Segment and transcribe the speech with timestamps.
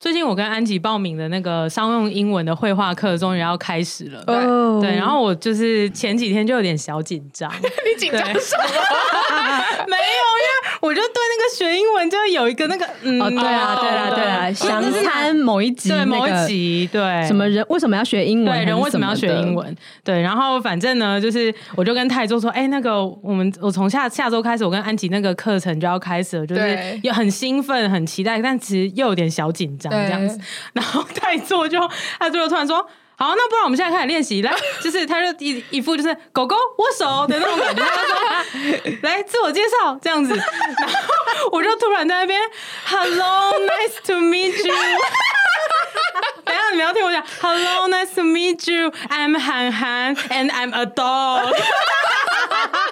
[0.00, 4.80] 最近我跟安吉报名的那个商用英文的绘画课终于要开始了，对，oh.
[4.80, 8.64] 对，然后我就是前几天就有点小紧张， 你紧张什么？
[9.86, 18.58] 没有，因为我就对那个学英文就有一个那个嗯，哦，对啊，对啊，对啊，想参某一集，对某一集，对什么人为什么要学英文？
[18.58, 19.76] 对人为什么要学英文？
[20.02, 29.89] 对，然后反正呢，就是我就跟泰州说，哎，那个我们我从下下周开始，我跟安吉那个课程就要开始了，就是又很兴奋，很期待，但其实又有点小紧张。
[29.90, 30.38] 这样子，
[30.74, 31.78] 然后太座就
[32.18, 32.78] 他最后突然说
[33.16, 38.14] ：“好，那不然我们现在开始练习，来，就是他就一一副就是狗狗握手的那种感觉，他说
[39.02, 42.40] 来自我介绍这样子，然后我就突然在那边
[42.86, 44.74] Hello, nice to meet you。
[46.44, 48.90] 等一下你们要听我讲 Hello, nice to meet you.
[49.08, 51.54] I'm Han Han and I'm a dog。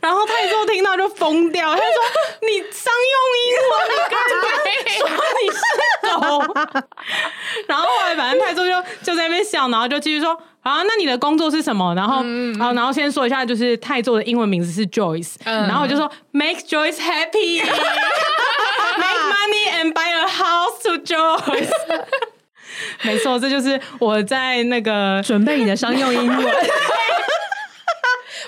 [0.00, 1.86] 然后泰座听到就疯掉，他说：
[2.42, 4.66] 你商用英文，你刚才
[4.98, 5.08] 说
[5.42, 5.58] 你是。”
[7.66, 8.72] 然后后来反正泰座就
[9.02, 17.68] 就在那边笑，然后就继续说：“啊，那你的工作是什么？”然后，嗯、然后，然后先说一下，就是泰座的英文名字是 Joyce，、嗯、然后我就说：“Make Joyce happy，make
[19.34, 21.70] money and buy a house to Joyce。
[23.02, 26.38] ”没错，这就是我在那个准备你的商用英文。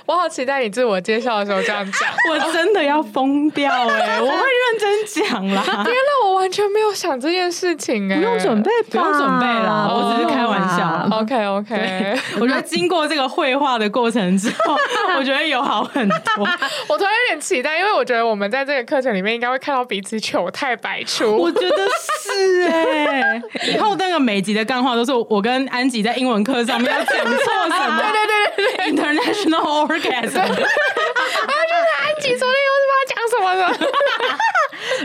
[0.08, 4.20] 我好期待你自我介绍的时候这样讲， 我真的要疯掉哎、欸！
[4.22, 5.60] 我会认真讲啦。
[5.84, 6.17] 天哪，我
[6.48, 11.06] 完全没有想这件事情哎、欸，不用准备，不用准备啦，我只是开玩笑。
[11.10, 14.74] Oh, OK OK，我觉得经过这个绘画的过程之后，
[15.18, 16.16] 我觉得有好很多。
[16.88, 21.36] 我突然有点期待，因为我觉得我们在这个课程里面应该会看到彼此糗态百出。
[21.36, 21.76] 我觉得
[22.22, 22.84] 是哎、
[23.34, 28.00] 欸， 以后那个每集的干话都是我跟安吉在英文课上面要讲错什么？
[28.00, 29.82] 对对对对对，International。
[29.82, 30.08] 啊，就是
[32.00, 33.60] 安吉昨天又是不知道讲什么的。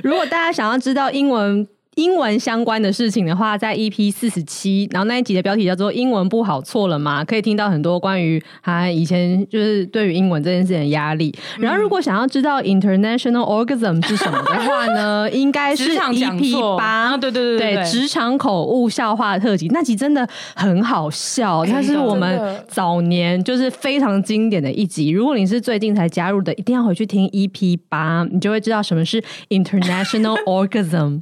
[0.04, 1.68] 如果大家想要知道英文。
[1.96, 11.34] 英文相关的事情的话，在 EP 四十七，然后那一集的标题叫做“英文不好错了吗？”可以听到很多关于他以前就是对于英文这件事情的压力。
[11.60, 25.10] 然后，如果想要知道 International Orgasm 是什么的话呢， 应该是 EP 八，对对对对，职场口误笑话特辑，那集真的很好笑，它是我们早年就是非常经典的一集。
[25.10, 31.22] 如果你是最近才加入的，一定要回去听 EP 八，你就会知道什么是 International Orgasm。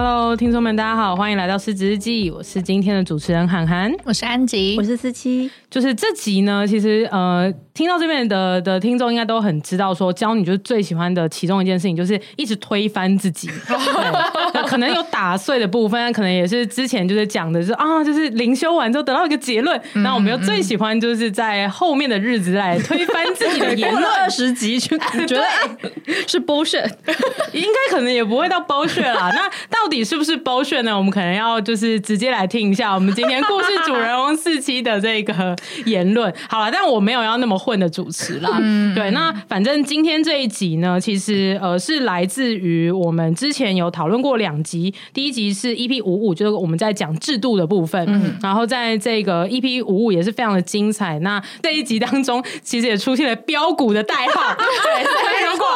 [0.00, 2.30] Hello，听众们，大家好，欢迎来到失职日记。
[2.30, 5.50] 我是今天的主持人涵涵，我是安吉，我是思琪。
[5.68, 13.50] 就是这集呢，其实呃，听到这边的的听众应该都很知道，说教你就是最喜欢的其中一件事情，就是一直推翻自己。
[14.54, 19.78] 对，可能有打碎的部分，可能也是之前就是讲的是啊，就是灵修完之后得到一个结论。
[19.94, 24.04] 那、嗯、我们又最喜欢就是在后面的日子来推翻自己的言论。
[24.22, 25.44] 二十集就觉得
[26.28, 26.88] 是 bullshit，
[27.52, 29.30] 应该可能也不会到 bullshit 啦。
[29.34, 30.96] 那到底是不是 bullshit 呢？
[30.96, 35.54] 我们可能要就是直接来听一下我们今天故事主人翁四期的这个
[35.84, 36.32] 言论。
[36.48, 38.58] 好了，但我没有要那么混的主持啦。
[38.60, 44.94] 嗯，对，那反正今天这一集呢，其实呃是来自于我们之前有讨论过两集。
[45.12, 48.04] 第一集是 EP 五五，就是我们在讲制度的部分。
[48.08, 51.18] 嗯，然后在这个 EP 五五也是非常的精彩。
[51.20, 54.54] 那这一集当中，其实也出现了标股的代号。
[54.56, 55.66] 对，所以如果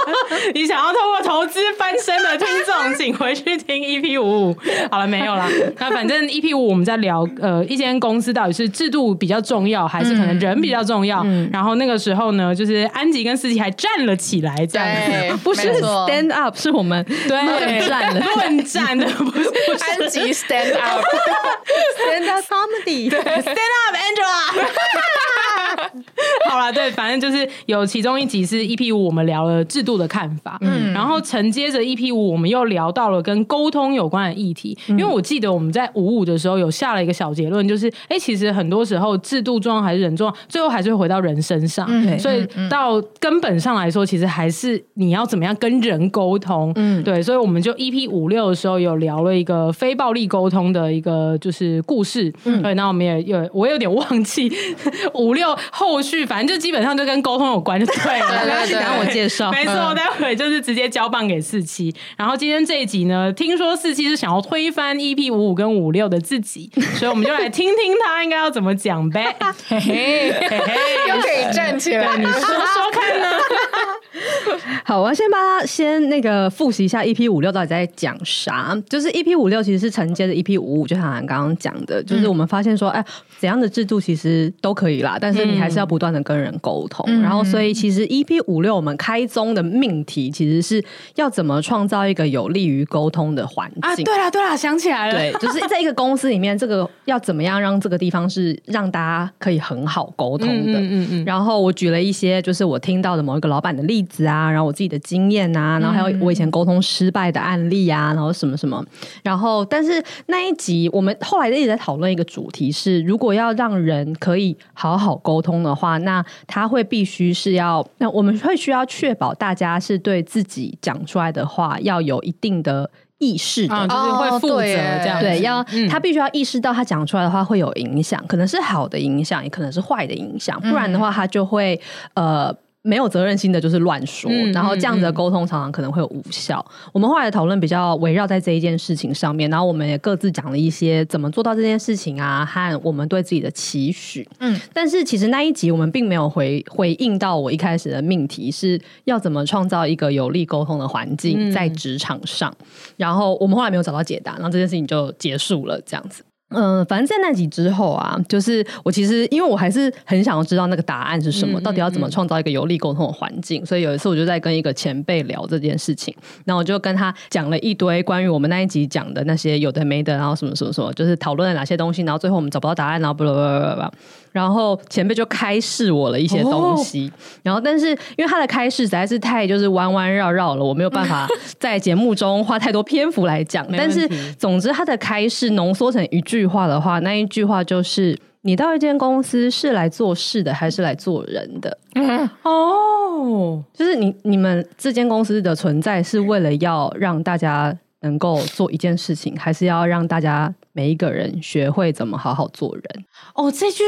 [0.55, 3.83] 你想要通过投资翻身的听众，请回去听。
[4.00, 4.56] EP 五五
[4.91, 5.48] 好了没有啦？
[5.78, 11.22] 那反正 EP 五我们在聊呃一间公司到底是制度比较重要，还是可能人比较重要？
[11.25, 19.49] 嗯、然后那个时候呢，就是安吉跟司机还站了起来，这样子不是 stand up，是我们对论战了，论战的不是
[19.81, 24.62] 安吉 stand up，stand up comedy，对，stand up Angela。
[26.48, 54.50] 好了，啦，对，反正就是有其中一集是 EP 五，我们聊了制度的看法，嗯，然后承接着 EP 五，我们又聊到了跟沟通有关的议题，因为我记得我们在五五的时候有下了一个小结论，就是哎、欸，其实很多时候制度重要还是人重要，最后还是会回到人身上，嗯，所以到根本上来说，其实还是你要怎么样跟人沟通，嗯，对，所以我们就 EP 五六的时候有聊了一个非暴力沟通的一个就是故事，嗯，对，那我们也有我有点忘记
[55.14, 69.37] 五六后续，反正就基本上就跟沟通有关，就对了，对对对， 等我介绍，没错，待会就是直接交棒给四七，然后今天这一集呢，听说四七是想要推翻 EP 五五跟五六的自己， 所以我们就来听听他应该要怎么讲呗，
[69.69, 70.75] 嘿嘿嘿嘿，
[71.09, 73.26] 又可以站起来，你说说看呢？
[74.85, 78.76] 好，我要先帮他先那个复习一下 EP 五六到底在讲啥。
[78.88, 83.03] 就是 EP 五六其实是承接着 EP 五五，就像刚刚讲的，就是我们发现说，哎，
[83.38, 87.04] 怎样的制度其实都可以啦，但是你还是要不断的跟人沟通。
[87.08, 90.82] 嗯、然后，所以其实 EP 五六我们开宗的命题其实是
[91.16, 93.94] 要怎么创造一个有利于沟通的环境啊？
[93.96, 100.78] 对啦，对啦，想起来了，对，就是在一个公司里面，这个要怎么样让这个地方是让大家可以很好沟通的？
[100.78, 101.25] 嗯嗯，嗯嗯。
[101.25, 108.84] 然后我举了一些，就是我听到的某一个老板的例子啊，然后我自己的经验啊，然后还有我以前沟通失败的案例啊，然后什么什么，
[109.22, 131.79] 然后但是那一集我们后来一直在讨论一个主题是，如果要让人可以好好沟通的话，那他会必须是要，那我们会需要确保大家是对自己讲出来的话要有一定的意识的，啊、就是会负责这样，对，要他必须要意识到他讲出来的话会有影响，可能是好的影响，也可能是坏的影响，不然的话他就会
[132.15, 132.56] 呃。
[132.82, 136.64] 没有责任心的，就是乱说，嗯、然后这样子的沟通常常可能会有无效。
[136.69, 144.29] 嗯、我们后来的讨论比较围绕在这一件事情上面，然后我们也各自讲了一些怎么做到这件事情啊，和我们对自己的期许。
[144.40, 152.52] 嗯，但是其实那一集我们并没有回回应到我一开始的命题，是要怎么创造一个有利沟通的环境在职场上。
[152.58, 156.25] 嗯、然后我们后来没有找到解答，然后这件事情就结束了，这样子。
[156.54, 163.62] 嗯、呃，反正在那集之后啊，就是我其实因为我还是很想要知道那个答案是什么，嗯、到底要怎么创造一个有利沟通的环境。
[163.62, 166.14] 嗯、所以有一次我就在跟一个前辈聊这件事情，
[166.44, 173.96] 然后我就跟他讲了一堆关于我们那一集讲的那些有的没的，然后什么什么什么，就是讨论了哪些东西，然后最后我们找不到答案，然后不不不不不。
[174.32, 183.67] 然后前辈就开示我了一些东西，哦、然后但是因为他的开示实在是太就是弯弯绕绕了，我没有办法在节目中花太多篇幅来讲。
[183.76, 184.08] 但是
[184.38, 191.79] 总之他的开示浓缩成一句话的话，那一句话就是：你到一间公司是来做事的，还是来做人的？
[191.94, 203.05] 嗯、哦，就是你你们这间公司的存在是为了要让大家能够做一件事情，还是要让大家每一个人学会怎么好好做人？
[203.34, 203.84] 哦，这句。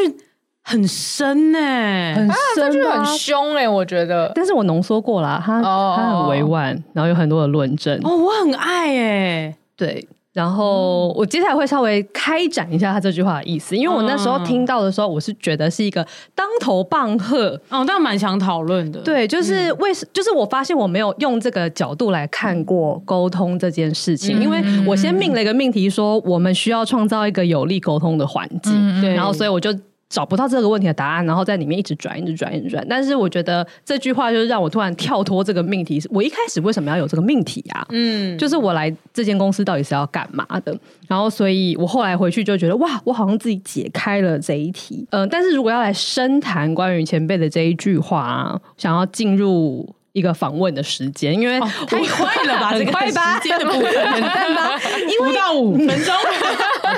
[0.66, 4.32] 很深呢、欸，很深、啊，这句很凶哎、欸，我觉得。
[4.34, 5.96] 但是我浓缩过了，他、oh.
[5.96, 8.00] 他很委婉，然后有很多的论证。
[8.02, 10.08] 哦，我很爱哎、欸，对。
[10.32, 17.60] 然后我接下来会稍微开展一下他这句话的意思，因为我那时候听到的时候，我是觉得是一个当头棒喝。
[17.69, 18.99] 哦，但蛮想讨论的。
[19.02, 29.72] 对，就是为什，就是我发现我没有用这个角度来看过沟通这件事情，因为我先命了一个命题，说我们需要创造一个有利沟通的环境，对，然后所以我就。
[30.09, 32.87] 找不到这个问题的答案，然后在里面一直转，一直转，一直转。
[32.89, 36.01] 但是我觉得这句话就是让我突然跳脱这个命题。
[36.11, 37.87] 我一开始为什么要有这个命题啊？
[37.91, 40.77] 嗯，就是我来这间公司到底是要干嘛的？
[41.09, 45.06] 然后，所以我后来回去就觉得，哇，我好像自己解开了这一题。
[45.11, 49.95] 嗯、呃，但是如果要来深谈关于前辈的这一句话啊，想要进入。
[50.15, 54.79] 一个访问的时间，因为太快了吧，这个，时间的部分 很赞吧，
[55.11, 56.15] 因为不到五分钟，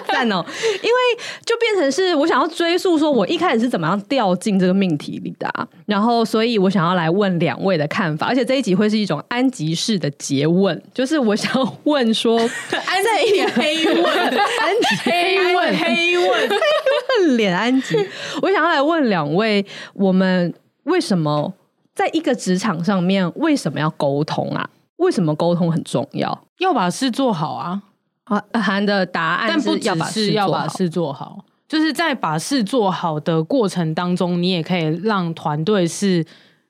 [0.07, 0.45] 赞哦，
[0.83, 0.99] 因为
[1.45, 17.97] 就变成是我想要追溯，说我一开始是怎么样掉进这个命题里的，啊，然后所以我想要来问两位的看法，而且这一集会是一种安吉式的诘问，就是我想要问说， 安吉黑问，安吉黑问，黑问，脸安吉，
[18.43, 20.53] 我想要来问两位，我们
[20.85, 21.55] 为什么？
[21.95, 24.69] 在一个职场上面，为什么要沟通啊？
[24.97, 26.47] 为什么沟通很重要？
[26.59, 27.81] 要把事做好啊！
[28.27, 36.25] 啊，韩的答案，但不只是要把事做好，就是在把事做好的过程当中，你也可以让团队是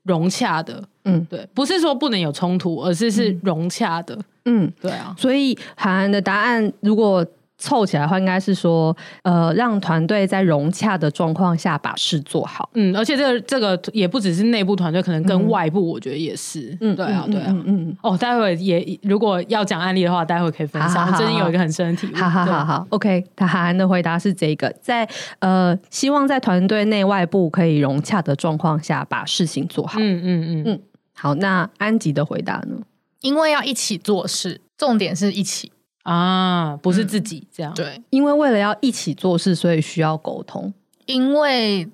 [0.05, 0.83] 融洽的。
[1.05, 4.19] 嗯，对，不是说不能有冲突，而是是融洽的。
[4.45, 5.15] 嗯，对啊。
[5.17, 7.25] 所以韩的答案，如果
[7.67, 12.71] 凑起来的话，应该是说，呃，让团队在融洽的状况下把事做好。
[12.75, 16.79] 嗯，而且这个这个也不只是内部团队，可能跟外部，我觉得也是。
[16.81, 17.97] 嗯，对啊，对啊，嗯嗯。
[18.03, 21.11] 哦，待会也如果要讲案例的话，待会可以分享。
[21.11, 22.21] 我最近有一个很深的体会。
[22.21, 23.25] 好好好好，OK。
[23.35, 25.09] 他韩寒的回答是这个，在
[25.41, 29.99] 呃，希望在团队内外部可以融洽的状况下把事情做好。
[30.01, 30.81] 嗯嗯嗯嗯。
[31.15, 32.77] 好，那安吉的回答呢？
[33.23, 35.73] 因为要一起做事，重点是一起。
[36.07, 37.75] 啊，不是自己这样。
[37.75, 40.73] 对，因为为了要一起做事，所以需要沟通。
[41.07, 41.89] 因为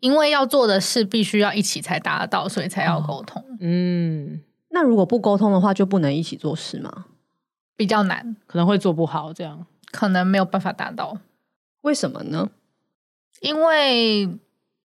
[0.00, 3.44] 因为要做的事必须要一起才达到，所以才要沟通。
[3.60, 7.04] 嗯，那如果不沟通的话，就不能一起做事吗？
[7.76, 11.18] 比较难，可能会做不好，这样可能没有办法达到。
[11.82, 12.48] 为什么呢？
[13.42, 14.26] 因为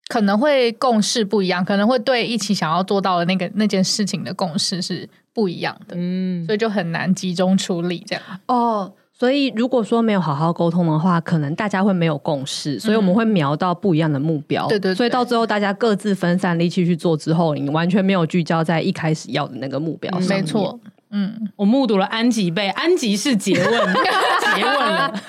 [0.08, 5.08] 可能会共识不一样，可能会对一起想要做到的那个那件事情的共识是。
[5.34, 8.22] 不一样的，嗯，所以就很难集中处理这样。
[8.46, 14.68] 哦，所以如果说没有好好沟通的话，可能大家会没有共识，所以我们会瞄到不一样的目标。
[14.68, 20.28] 对，对对，所以到最后大家各自分散力气去做之后，你完全没有聚焦在一开始要的那个目标上。
[20.28, 20.78] 没错，
[21.10, 23.94] 嗯，我目睹了安吉被安吉是结问，
[24.54, 25.20] 结问了，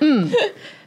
[0.00, 0.28] 嗯。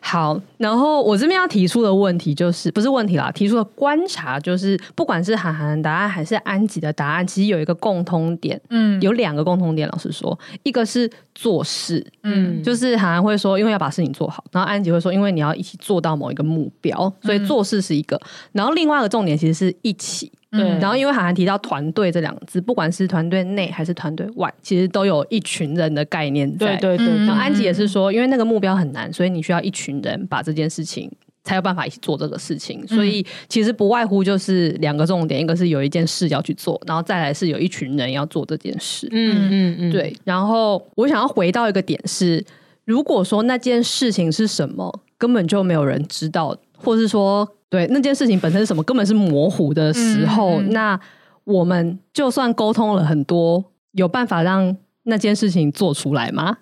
[0.10, 9.86] 好，然后我这边要提出的问题就是，不是问题啦，提出的观察就是，不管是韩寒的答案还是安吉的答案，其实有一个共通点，嗯，有两个共通点。
[9.90, 18.16] 老实说，一个是做事，嗯，就是涵涵会说，因为要把事情做好，然后安吉会说，因为你要一起做到某一个目标，所以做事是一个。
[18.16, 20.32] 嗯、然后另外一个重点其实是一起。
[20.50, 26.78] 对，然后因为涵涵提到团队这两个字，不管是团队内还是团队外，其实都有一群人的概念在。
[26.78, 27.18] 对对对。
[27.26, 31.12] 然后安吉也是说，因为那个目标很难，所以你需要一群人把这件事情
[31.44, 32.88] 才有办法一起做这个事情。
[32.88, 39.06] 所以其实不外乎就是两个重点，一个是有一件事要去做，然后再来是有一群人要做这件事。
[39.12, 39.92] 嗯嗯嗯。
[39.92, 40.16] 对。
[40.24, 42.42] 然后我想要回到一个点是，
[42.86, 47.46] 如果说那件事情是什么，根本就没有人知道，或是说。
[47.70, 51.00] 对那件事情本身是什么，根本是模糊的时候，嗯嗯、那
[51.44, 56.58] 我们就算沟通了很多，有办法让那件事情做出来吗？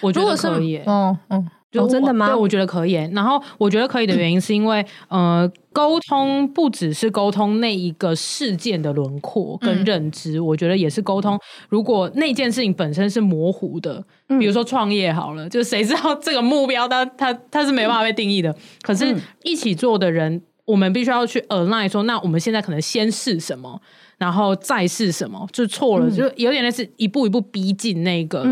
[0.00, 0.78] 我觉得可以。
[0.78, 1.38] 哦，嗯。
[1.38, 1.46] 哦，
[1.88, 2.26] 真的吗？
[2.28, 2.92] 对，我觉得可以。
[3.12, 11.38] 然后我觉得可以的原因是因为，嗯、呃，沟通不只是沟通那一个事件的轮廓跟认知，嗯、我觉得也是沟通。
[11.68, 18.50] 如果那件事情本身是模糊的，嗯、比如说创业好了，就谁知道这个目标它它它是没办法被定义的。
[18.50, 23.80] 嗯、可是一起做的人，我们必须要去 align 说，那我们现在可能先试什么，
[24.18, 28.46] 然后再试什么，就错了，嗯、就有点类似一步一步逼近那个。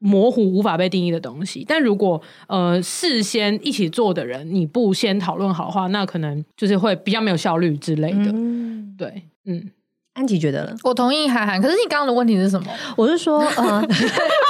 [0.00, 8.30] 嗯模糊无法被定义的东西，但如果呃事先一起做的人你不先讨论好的话，那可能就是会比较没有效率之类的。
[8.32, 9.70] 嗯、对，嗯，
[10.14, 10.76] 安吉觉得呢？
[10.84, 12.70] 我同意涵涵，可是你刚刚的问题是什么？
[12.96, 13.82] 我是说，呃，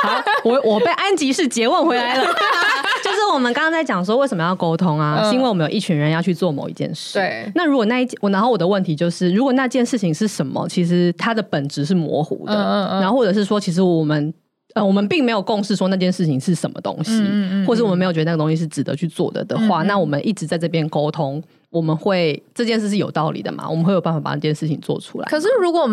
[0.03, 2.25] 好， 我我被安吉是诘问回来了，
[3.03, 5.21] 就是我们刚刚在讲说为什么要沟通啊？
[5.23, 7.19] 嗯、是因为我们有一群人要去做某一件事。
[7.19, 10.69] 对，那如果那一我然后我的问题就是，如果那件事情是什么？
[10.69, 14.35] 其实它的本质是模糊的，嗯嗯嗯，然后或者是说，其实我们。
[14.75, 23.69] 呃，我们并没有共识说那件事情是什么东西，嗯嗯嗯，或者我们没有觉得那个东西是值得去做的的话，那我们一直在这边沟通，我们会这件事是有道理的嘛？
[23.69, 25.27] 我们会有办法把那件事情做出来。
[25.31, 25.89] 可是如果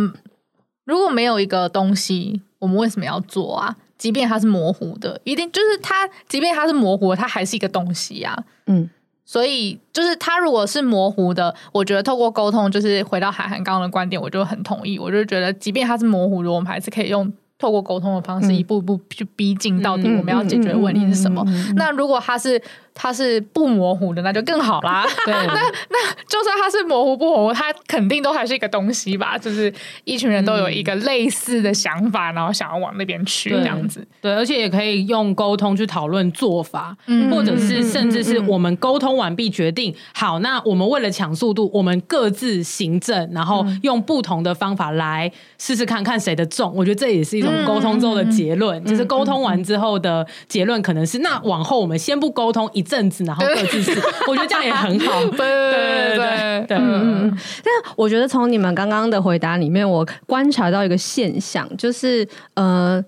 [0.83, 3.75] 如果没有一个东西，我们为什么要做啊？
[3.97, 8.37] 即便它是模糊的，一定就是它，即便它是模糊的，它还是一个东西呀。
[8.67, 8.89] 嗯，
[9.23, 14.99] 所以就是它如果是模糊的，我觉得透过沟通，就是回到海涵刚刚的观点，我就很同意。
[14.99, 17.31] 我就觉得，即便它是模糊的，我们还是可以用。
[17.57, 21.45] 透过沟通的方式，一步一步去逼近到底我们要解决的问题是什么。
[21.75, 22.61] 那如果他是
[22.95, 25.05] 它是不模糊的，那就更好啦。
[25.25, 25.59] 对， 那
[25.89, 29.37] 那就算它是模糊不模糊，它肯定都还是一个东西吧？
[29.37, 29.71] 就是
[30.05, 34.07] 一群人都有一个类似的想法，然后想要往那边去这样子。
[34.21, 36.95] 对，而且也可以用沟通去讨论做法，
[37.29, 46.73] 或者是甚至是我们沟通完毕决定好，那我们为了抢速度，我们各自行政，然后用不同的方法来试试看看谁的重。
[46.73, 47.51] 我觉得这也是一种。
[47.65, 53.99] 沟通之后的结论，嗯、就是沟通完之后的结论，可能是、嗯、那往后我们先不沟通一阵子，然后各自是。
[54.27, 55.19] 我觉得这样也很好。
[55.35, 56.77] 对对对对对。
[56.77, 57.37] 嗯嗯。
[57.63, 63.03] 但我觉得从你们刚刚的回答里面，我观察到一个现象，就是呃，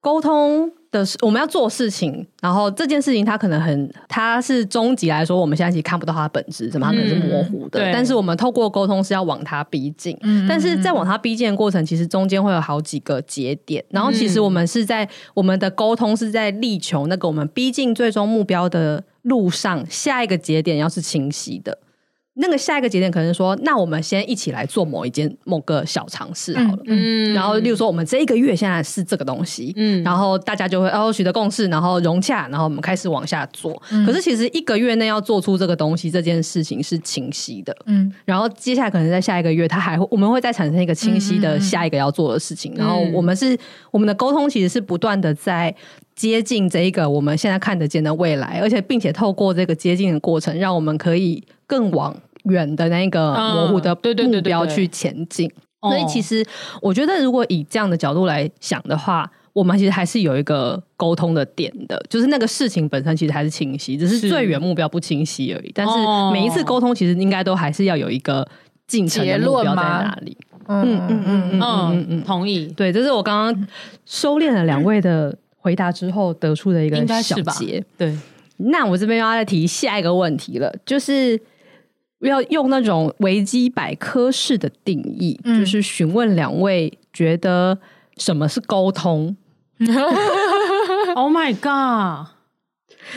[0.00, 0.72] 沟通。
[0.90, 7.80] 的是我们要做事情，然后这件事情它可能很，它是终极来说，我们现在其实看不到它的本质，什么它可能是模糊的。
[7.80, 21.78] 嗯、但是我们透过沟通是要往它逼近，嗯、但是在往它逼近的过程，其实中间会有好几个节点，然后其实我们是在我们的沟通是在力求那个我们逼近最终目标的路上，下一个节点要是清晰的。
[22.40, 33.82] 那个下一个节点可能说，那我们先一起来做某一件某个小尝试好了，嗯，然后例如说我们这一个月现在是这个东西，嗯，然后大家就会哦取得共识，然后融洽，然后我们开始往下做。
[33.90, 43.58] 嗯、可是其实一个月内要做出这个东西这件事情是清晰的，嗯，然后接下来可能在下一个月，它还会我们会再产生一个清晰的下一个要做的事情，嗯、然后我们是
[43.90, 45.74] 我们的沟通其实是不断的在
[46.14, 52.16] 接近这一个我们现在看得见的未来，而且并且透过这个接近的过程，让我们可以更往。
[52.50, 55.50] 远的那个模糊的目标去前进，
[55.82, 56.44] 所以其实
[56.82, 65.72] 我觉得，如果以这样的角度来想的话，我们其实还是有一个沟通的点的，就是那个事情本身其实还是清晰，只是最远目标不清晰而已。
[65.74, 65.92] 但是
[66.32, 68.46] 每一次沟通，其实应该都还是要有一个
[68.86, 70.36] 进程的目标在哪里。
[70.66, 72.66] 嗯嗯嗯嗯嗯嗯，同意。
[72.76, 73.66] 对，这是我刚刚
[74.04, 77.82] 收敛了两位的回答之后得出的一个小结。
[77.96, 78.16] 对，
[78.58, 81.40] 那我这边要再提下一个问题了，就是。
[82.26, 87.78] 要用那种维基百科式的定义，嗯、就是询问两位觉得
[88.16, 89.36] 什么是沟通？
[91.14, 92.28] Oh my god！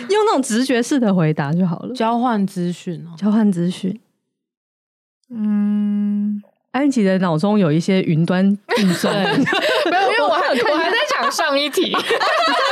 [0.09, 1.93] 用那种直觉式的回答就好了。
[1.93, 3.99] 交换资讯哦，交换资讯。
[5.29, 6.41] 嗯。
[6.71, 8.45] 安琪的脑中有一些云端
[8.77, 9.13] 运算，
[9.91, 11.99] 没有，因为我还我还在想上一题，现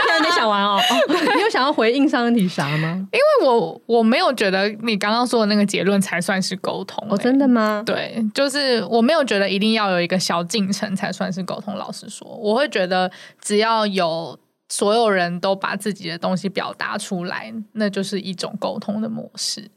[0.07, 0.79] 在没想完哦。
[1.09, 1.15] 你
[1.49, 3.07] 有想要回应上一题啥吗？
[3.11, 7.05] 因为我我没有觉得你刚刚说的那个结论才算是沟通。
[7.09, 7.81] 哦，真的吗？
[7.85, 11.75] 对，就是我没有觉得一定要有一个小进程才算是沟通。
[11.75, 14.37] 老实说，我会觉得只要有
[14.69, 19.69] 所有人都把自己的东西表达出来，那就是一种沟通的模式。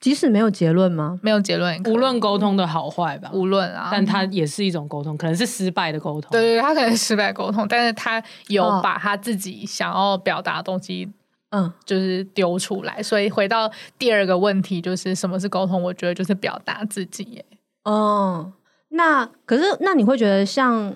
[0.00, 1.18] 即使没有结论吗？
[1.22, 6.30] 没有结论，无论沟通的好坏吧，无论啊，但它也是一种沟通，可能是失败的沟通。
[6.30, 11.10] 对对，他可能是失败沟通，但是他有把他自己想要表达的东西，
[11.50, 13.02] 嗯，就是丢出来。
[13.02, 15.82] 所以回到第二个问题，就是什么是沟通？
[15.82, 17.44] 我觉得就是表达自己耶。
[17.84, 18.52] 哦，
[18.90, 20.94] 那可是那你会觉得，像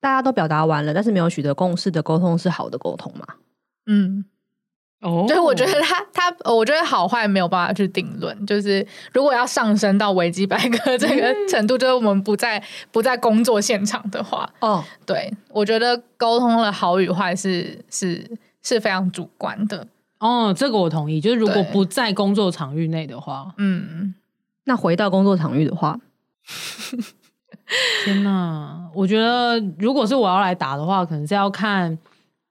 [0.00, 3.26] 大家都表达完了，但是没有取得共识的沟通是好的沟通吗？
[3.86, 4.26] 嗯。
[5.06, 8.44] 哦，所以我觉得他他，我觉得好坏没有办法去定论。
[8.44, 12.60] 就是如果要上升到维基百科这个程度，嗯、就是我们不在
[12.90, 18.28] 不在工作现场的话，哦，对，我觉得沟通的好与坏是是
[18.62, 19.86] 是非常主观的。
[20.18, 21.20] 哦，这个我同意。
[21.20, 24.12] 就是如果不在工作场域内的话，嗯，
[24.64, 25.96] 那回到工作场域的话，
[28.04, 31.96] 天哪，我觉得如果是我要来打的话，可能是要看。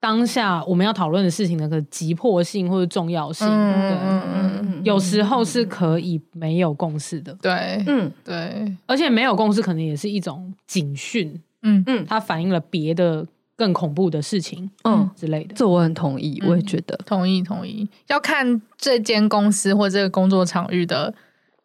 [0.06, 11.84] 当下我们要讨论的事情的个急迫性或者重要性，对，有时候是可以没有共识的，对，嗯，对，而且没有共识可能也是一种警讯，嗯。
[11.88, 15.10] 嗯，它反映了别的更恐怖的事情，嗯。
[15.16, 15.56] 之类的。
[15.56, 16.96] 这我很同意，我也觉得。
[17.04, 17.90] 同意同意。
[18.06, 21.12] 要看这间公司或这个工作场域的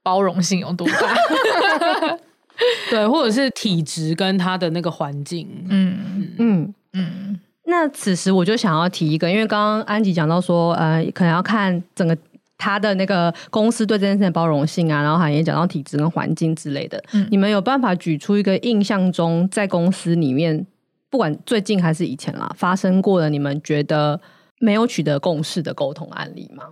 [0.02, 2.16] 包容性有多大，
[2.88, 6.32] 对，或者是体质跟他的那个环境，嗯。
[6.38, 6.74] 嗯。
[6.94, 7.40] 嗯。
[7.70, 12.14] 那此时我就想要提一个，因为刚刚安吉讲到说，呃，可能要看整个
[12.58, 17.02] 他的那个公司对这件事情的包容性啊，然后还也讲到体制跟环境之类的。
[17.12, 20.66] 嗯，你们有办法举出一个印象中在公司里面，
[21.08, 24.20] 不管最近还是以前啦，发生过的你们觉得
[24.58, 26.64] 没有取得共识的沟通案例吗？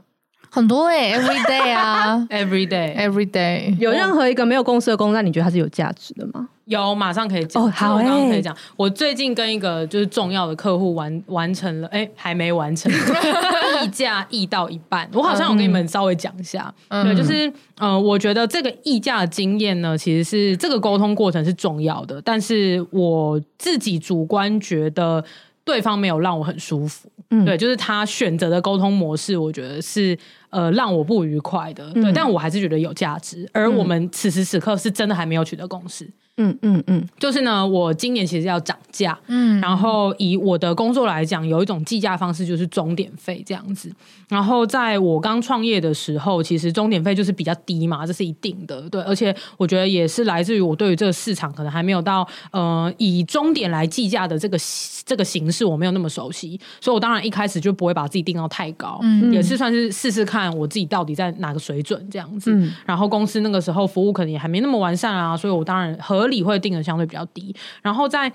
[0.51, 6.49] 很多哎、 欸、，every day 啊，every day，every day，有任何一个没有共识的工作，你觉得它是有价值的吗？
[6.69, 7.65] 有，马上可以讲。
[7.65, 8.55] 哦，好，我刚刚可以讲。
[8.77, 12.93] 我最近跟一个就是重要的客户完完成了，哎，还没完成，
[13.83, 15.09] 议价议到一半。
[15.15, 25.25] 我好像有跟你们稍微讲一下，嗯、对，就是呃，我觉得这个议价的经验呢，其实是这个沟通过程是重要的，但是我自己主观觉得
[25.65, 27.11] 对方没有让我很舒服。
[27.31, 30.17] 嗯，对，就是他选择的沟通模式，我觉得是。
[30.51, 33.49] 呃，让我不愉快的，对，嗯、但我还是觉得有价值。
[33.53, 36.09] 而我们此时此刻是真的还没有取得共识。
[36.41, 43.91] 嗯嗯嗯，就是呢，我今年其实要涨价，嗯，然后以我的工作来讲，有一种计价方式就是终点费这样子。
[44.29, 49.03] 然后在我刚创业的时候，其实终点费就是比较低嘛，这是一定的，对。
[49.03, 54.57] 而且我觉得也是来自于我对于这个市场可能还没有到呃以终点来计价的这个
[55.05, 60.38] 这个形式，我没有那么熟悉，所以我当然一开始就不会把自己定到太高，嗯，也是算是试试看。
[60.39, 67.55] 看我自己到底在哪个水准这样子，嗯、然后公司那个时候服务可能也还没那么完善啊，所以我当然合理会定的相对比较低。
[67.83, 68.33] 然后在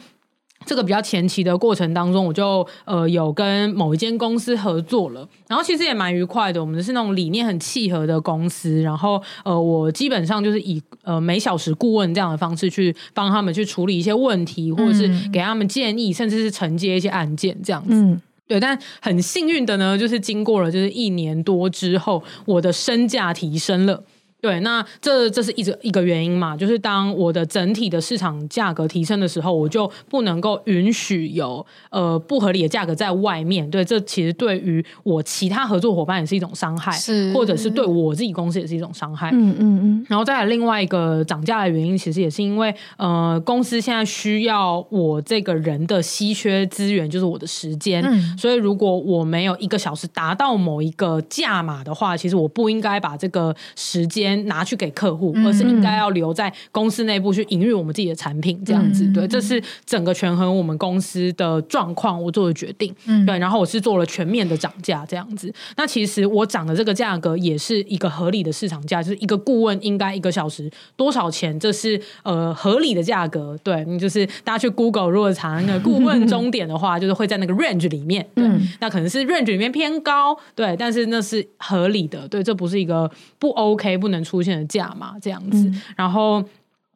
[0.65, 6.61] 这个比较前期的过程当中，我就呃有跟某一间公司合作了，然后其实也蛮愉快的。
[6.61, 17.93] 我们是那种理念很契合的公司，然后呃我基本上就是以呃每小时顾问这样的方式去帮他们去处理一些问题，或者是给他们建议，甚至是承接一些案件这样子。
[17.93, 24.03] 嗯对，但很幸运的呢，就是经过了就是一年多之后，我的身价提升了。
[24.43, 33.71] 对，那这这是一直一个原因嘛，就是当我的整体的市场价格提升的时候，我就不能够允许有呃不合理的价格在外面。
[33.71, 39.29] 对，这其实对于我其他合作伙伴也是一种伤害，是或者是对我自己公司也是一种伤害。
[39.31, 40.05] 嗯嗯嗯。
[40.09, 48.03] 然后再来另外一个涨价的原因，其实也是因为呃公司现在需要我这个人的稀缺资源，就是我的时间。
[48.03, 48.37] 嗯。
[48.37, 54.32] 所以如果我没有一个小时达到某一个价码的话，其实我不应该把这个时间。
[54.47, 59.05] 拿去给客户，而是应该要留在公司内部去营运我们自己的产品，这样子。
[59.13, 62.93] 对，这是整个权衡我们公司的状况，我做的决定。
[63.25, 65.53] 对，然后我是做了全面的涨价，这样子。
[65.77, 73.55] 那其实我涨的这个价格也是一个合理的市场价，就是一个顾问应该一个小时多少钱，这是呃合理的价格。
[73.63, 78.25] 对，你就是大家去 Google 如果查那个顾问终点的话， 就是会在那个 range 里面。
[78.33, 82.27] 对，那可能是 range 里面偏高，对，但是那是合理的。
[82.27, 84.22] 对，这不是一个不 OK 不能。
[84.23, 86.41] 出现的价码这样子，嗯、然后，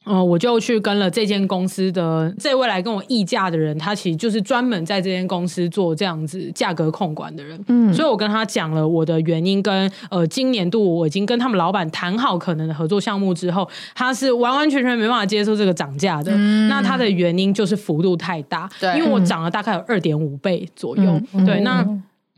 [0.06, 21.86] 嗯、呃，我就去跟了这间公司的这位来跟我议价的人，他其实就是专门在这间公司做这样子价格控管的人，嗯，所以我跟他讲了我的原因跟呃，今年度我已经跟他们老板谈好可能的合作项目之后，他是完完全全没办法接受这个涨价的，嗯、那他的原因就是幅度太大，对，因为我涨了大概有二点五倍左右，嗯、对，那。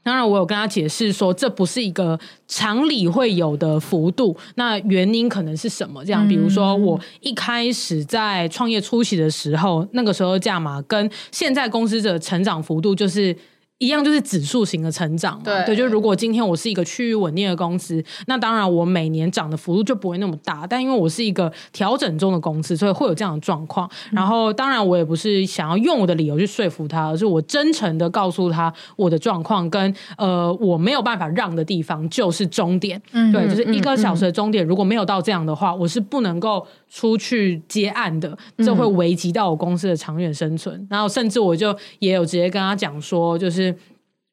[0.09, 4.35] 当然，我有跟他解释说，这不是一个常理会有的幅度。
[4.55, 6.03] 那原因可能是什么？
[6.03, 13.35] 这样，比如说我一开始在创业初期的时候，那个时候价码跟现在公司的成长幅度就是。
[13.79, 20.67] 一样就是指数型的成长嘛，对，对，就如果今天我是一个区域稳定的公司，那当然我每年涨的幅度就不会那么大。
[20.67, 23.89] 但因为我是一个调整中的公司，所以会有这样的状况。
[24.11, 33.01] 然后，当然我也不是想要用我的理由去说服他，而是我真诚的告诉他我的状况跟呃我没有办法让的地方就是终点。
[33.13, 40.87] 嗯，对，就是一个小时的终点，如果没有到这样的话，我是不能够出去接案的，这会危及到我公司的长远生存。
[40.89, 43.75] 然后，甚至我就也有直接跟他讲说，就是。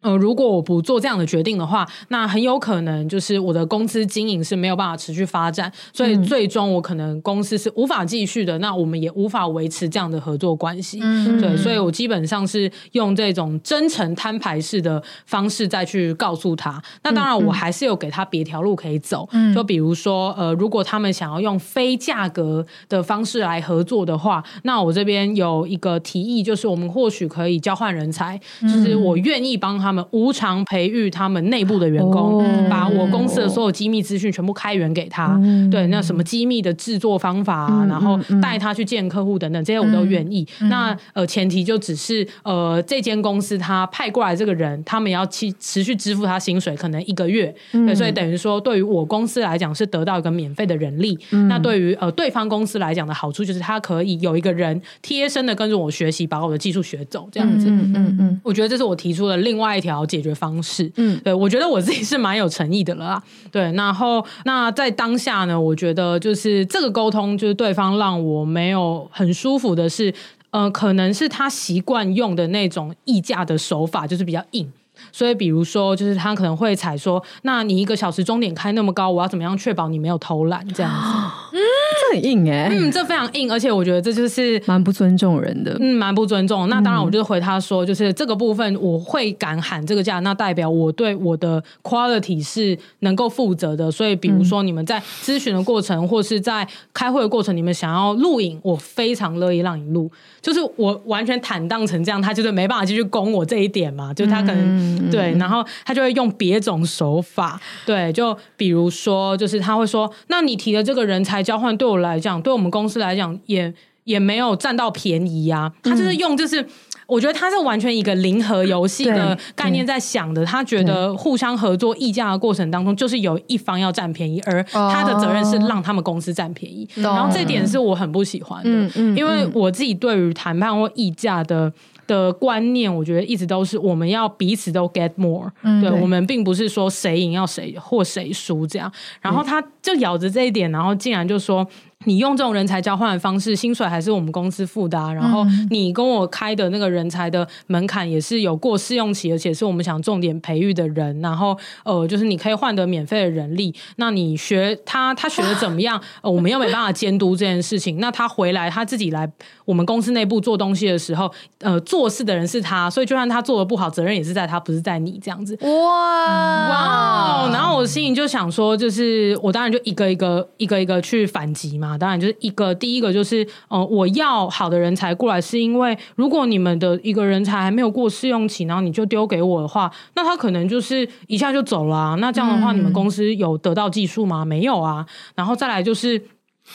[0.02, 11.00] 呃，如果我不做这样的决定的话，那很有可能就是我的公司经营是没有办法持续发展，所以最终我可能公司是无法继续的，那我们也无法维持这样的合作关系。
[11.02, 16.80] 嗯，对，所以我基本上是用这种真诚摊牌式的方式再去告诉他。
[17.02, 19.28] 那当然，我还是有给他别条路可以走。
[19.32, 30.05] 嗯，就比如说，呃，如果他们想要用非价格的方式来合作的话，那我这边有一个提议，就是我们或许可以交换人才，就是我愿意帮他们。
[30.12, 35.38] 无偿培育他们内部的员工，哦、把我公司的所有机密资讯全部开源给他。
[35.42, 40.46] 嗯、对，那什么机密的制作方法啊，嗯、然后带他去见客户等等，这些我都愿意。
[40.61, 47.55] 嗯、那呃，前提就只是呃，这间公司他派过来这个人，他们要去持续支付他薪水，可能一个月。
[47.72, 51.18] 对，所以等于说，对于我公司来讲是得到一个免费的人力。
[51.33, 57.68] 嗯、那对于呃对方公司来讲的好处就是，他可以有一个人贴身的跟着我学习，把我的技术学走，这样子。
[57.68, 70.12] 嗯嗯嗯，我觉得这是我提出的另外一条解决方式，嗯，对，我觉得我自己是蛮有诚意的了啦， 对，然后那在当下呢，我觉得就是这个沟通，就是对方让我没有很舒服的是，
[70.51, 74.71] 呃，可能是他习惯用的那种议价的手法，就是比较硬。
[75.12, 81.09] 所以，比如说，就是他可能会采说，那你一个小时钟点开那么高，我要怎么样确保你没有偷懒这样子？
[81.53, 81.61] 嗯，
[81.95, 86.69] 这很硬哎、欸，嗯，这非常硬，而且我觉得这就是蛮不尊重人的，嗯，蛮不尊重。
[86.69, 93.90] 那当然，我就回他说，就是这个部分我会敢喊这个价，那代表我对我的 quality 是能够负责的。
[93.90, 100.11] 所以，比如说你们在咨询的过程，或是在开会的过程，你们想要录影，我非常乐意让你录。
[100.40, 104.66] 就是我完全坦荡成这样，他就是没办法继续攻我这一点嘛，就他可能。
[104.77, 113.72] 嗯、对，然后他就会用别种手法，对，就比如说，就是他会说，那你提的这个人才交换，对我来讲，对我们公司来讲，也
[114.04, 115.72] 也没有占到便宜呀、啊。
[115.82, 116.68] 他就是用，就是、嗯、
[117.06, 120.44] 我觉得他是完全一个零和游戏的概念在想的。
[120.44, 126.88] 他觉得互相合作议价的过程当中，就是有一方要占便宜，而他的责任是让他们公司占便宜。
[126.96, 128.70] 哦、然后这点是我很不喜欢的，
[129.16, 131.72] 因为我自己对于谈判或议价的。
[132.07, 138.90] 的观念，我觉得一直都是我们要彼此都 get more，嗯，对，我们并不是说谁赢要谁或谁输这样。
[139.21, 141.66] 然后他就咬着这一点，然后竟然就说。
[142.07, 156.01] 你用这种人才交换的方式，薪水还是我们公司付的啊，然后你跟我开的那个人才的门槛也是有过试用期，而且是我们想重点培育的人，然后呃，就是你可以换得免费的人力，那你学他，他学的怎么样？
[156.23, 159.31] 呃，我们又没办法监督这件事情，那他回来他自己来
[159.64, 165.59] 我们公司内部做东西的时候，呃，做事的人是他，所以就算他做的不好，责任也是在他，不是在你这样子。
[165.62, 171.95] 哇哇，然后我心里就想说，就是我当然就一个一个一个一个去反击嘛。
[171.98, 182.14] 当然，就是一个第一个就是，呃，我要好的人才过来，是因为如果你们的一个人才还没有过试用期，然后你就丢给我的话，那他可能就是一下就走了啊。
[182.16, 184.44] 那这样的话，你们公司有得到技术吗？
[184.44, 185.06] 没有啊。
[185.35, 186.20] 然后再来就是，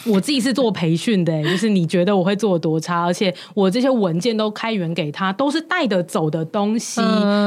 [0.06, 3.04] 我自己是做培训的，就是你觉得我会做多差？
[3.06, 7.02] 而且我这些文件都开源给他，都是带得走的东西，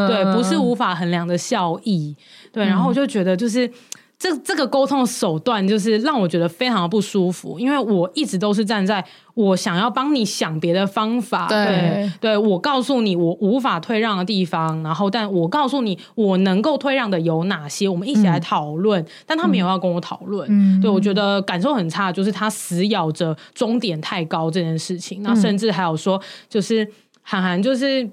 [0.09, 2.15] 对，不是无法衡量的效益，
[2.53, 2.65] 对。
[2.65, 3.71] 然后我就觉得就是。
[4.19, 19.03] 这这个沟通的手段，就是让我觉得非常的不舒服，因为我一直都是站在我想要帮你想别的方法，对对，对，我告诉你我无法退让的地方，然后但我告诉你我能够退让的有哪些，我们一起来讨论。
[19.03, 26.89] 嗯、但他没有要跟我讨论，嗯、对我觉得感受很差，就是他死咬着终点太高这件事情，那甚至还有说，就是
[27.21, 28.09] 韩寒就是。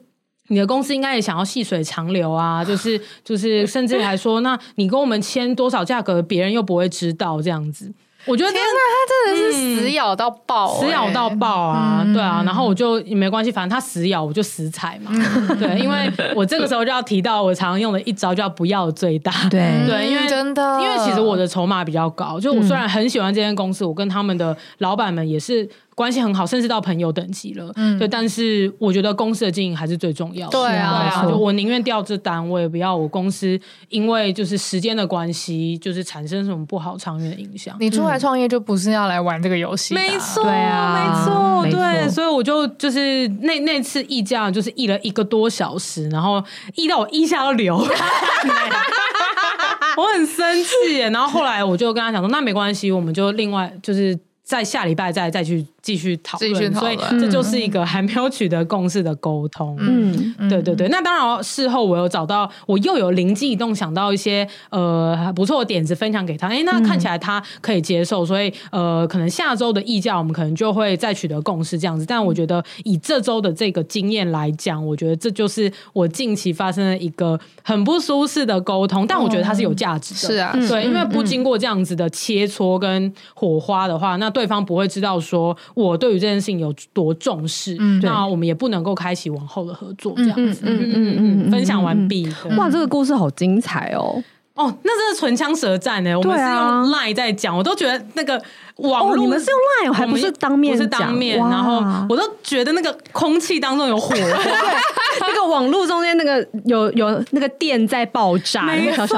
[0.52, 7.92] 你的公司应该也想要细水长流啊，就 是就是，甚至还说，那你跟我们签多少价格，别人又不会知道这样子。
[8.26, 12.06] 我觉得天哪，他真的是死咬到爆，死咬到爆啊！
[12.14, 15.12] 对啊，然后我就也没关系，反正他死咬，我就死踩嘛。
[15.58, 19.32] 对，因为我这个时候就要提到我常常用的一招，叫不要最大。
[19.50, 25.68] 对对，因为真的，因为其实我的筹码比较高，就我虽然很喜欢这间公司，我跟他们的老板们也是。
[26.02, 27.72] 关系很好，甚至到朋友等级了。
[27.76, 30.52] 嗯，对，但是我觉得公司的经营还是最重要的。
[30.52, 33.60] 对啊，对啊，就我宁愿调这单，我也不要我公司
[33.90, 37.78] 因为就是时间的关系，就是产生什么不好长远的影响。
[37.80, 47.78] 你出来创业就不是要来玩这个游戏，没错，对啊，没错，对，所以我就就是那那次议价就是议了一个多小时，然后议到我一下都流，
[49.98, 51.10] 我很生气耶。
[51.12, 55.66] 然后后来我就跟他讲说，那没关系，我们就另外就是在下礼拜再再去。
[55.82, 59.76] 继续讨论，所以这就是一个还没有取得共识的沟通。
[59.80, 60.88] 嗯，对对对。
[60.90, 66.48] 那当然，事后我有找到，我又有灵机一动，想到一些呃不错的点子分享给他。
[66.48, 72.06] 哎，那看起来他可以接受，所以呃，可能下周的议价我们可能就会再取得共识这样子。
[72.06, 79.08] 但我觉得以这周的这个经验来讲，我觉得这就是我近期发生的一个很不舒适的沟通。
[79.08, 85.58] 但我觉得它是有价值的，是啊，对，因为不经过这样子的切磋跟火花的话，那对方不会知道说。
[85.74, 90.62] 我对于这件事情有多重视，嗯、那我们也不能够开启往后的合作，这样子。
[90.66, 92.28] 嗯嗯嗯嗯，分享完毕。
[92.58, 94.24] 哇，这个故事好精彩哦！
[94.54, 96.18] 哦，那真是唇枪舌战呢。
[96.18, 98.42] 我们是用 Line 在讲，我都觉得那个。
[98.78, 100.76] 网络、哦、你们是用 Line 还不是当面？
[100.76, 104.26] 不是当面，然后我都觉得那个空气当中有火， 对，
[105.20, 109.08] 那个网络中间那个有有那个电在爆炸，没错。
[109.08, 109.18] 错，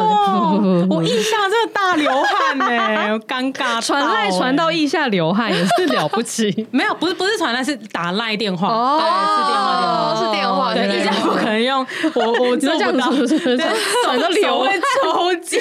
[0.89, 14.69] 我腋下真的大流汗呢，尴尬，传赖传到腋下流汗也是了不起， 没有，不是不是传赖是打赖电话，哦，对，是电话电话，是电话，对，腋下不可能用，我我做不到， 手都流会
[15.01, 15.59] 抽筋。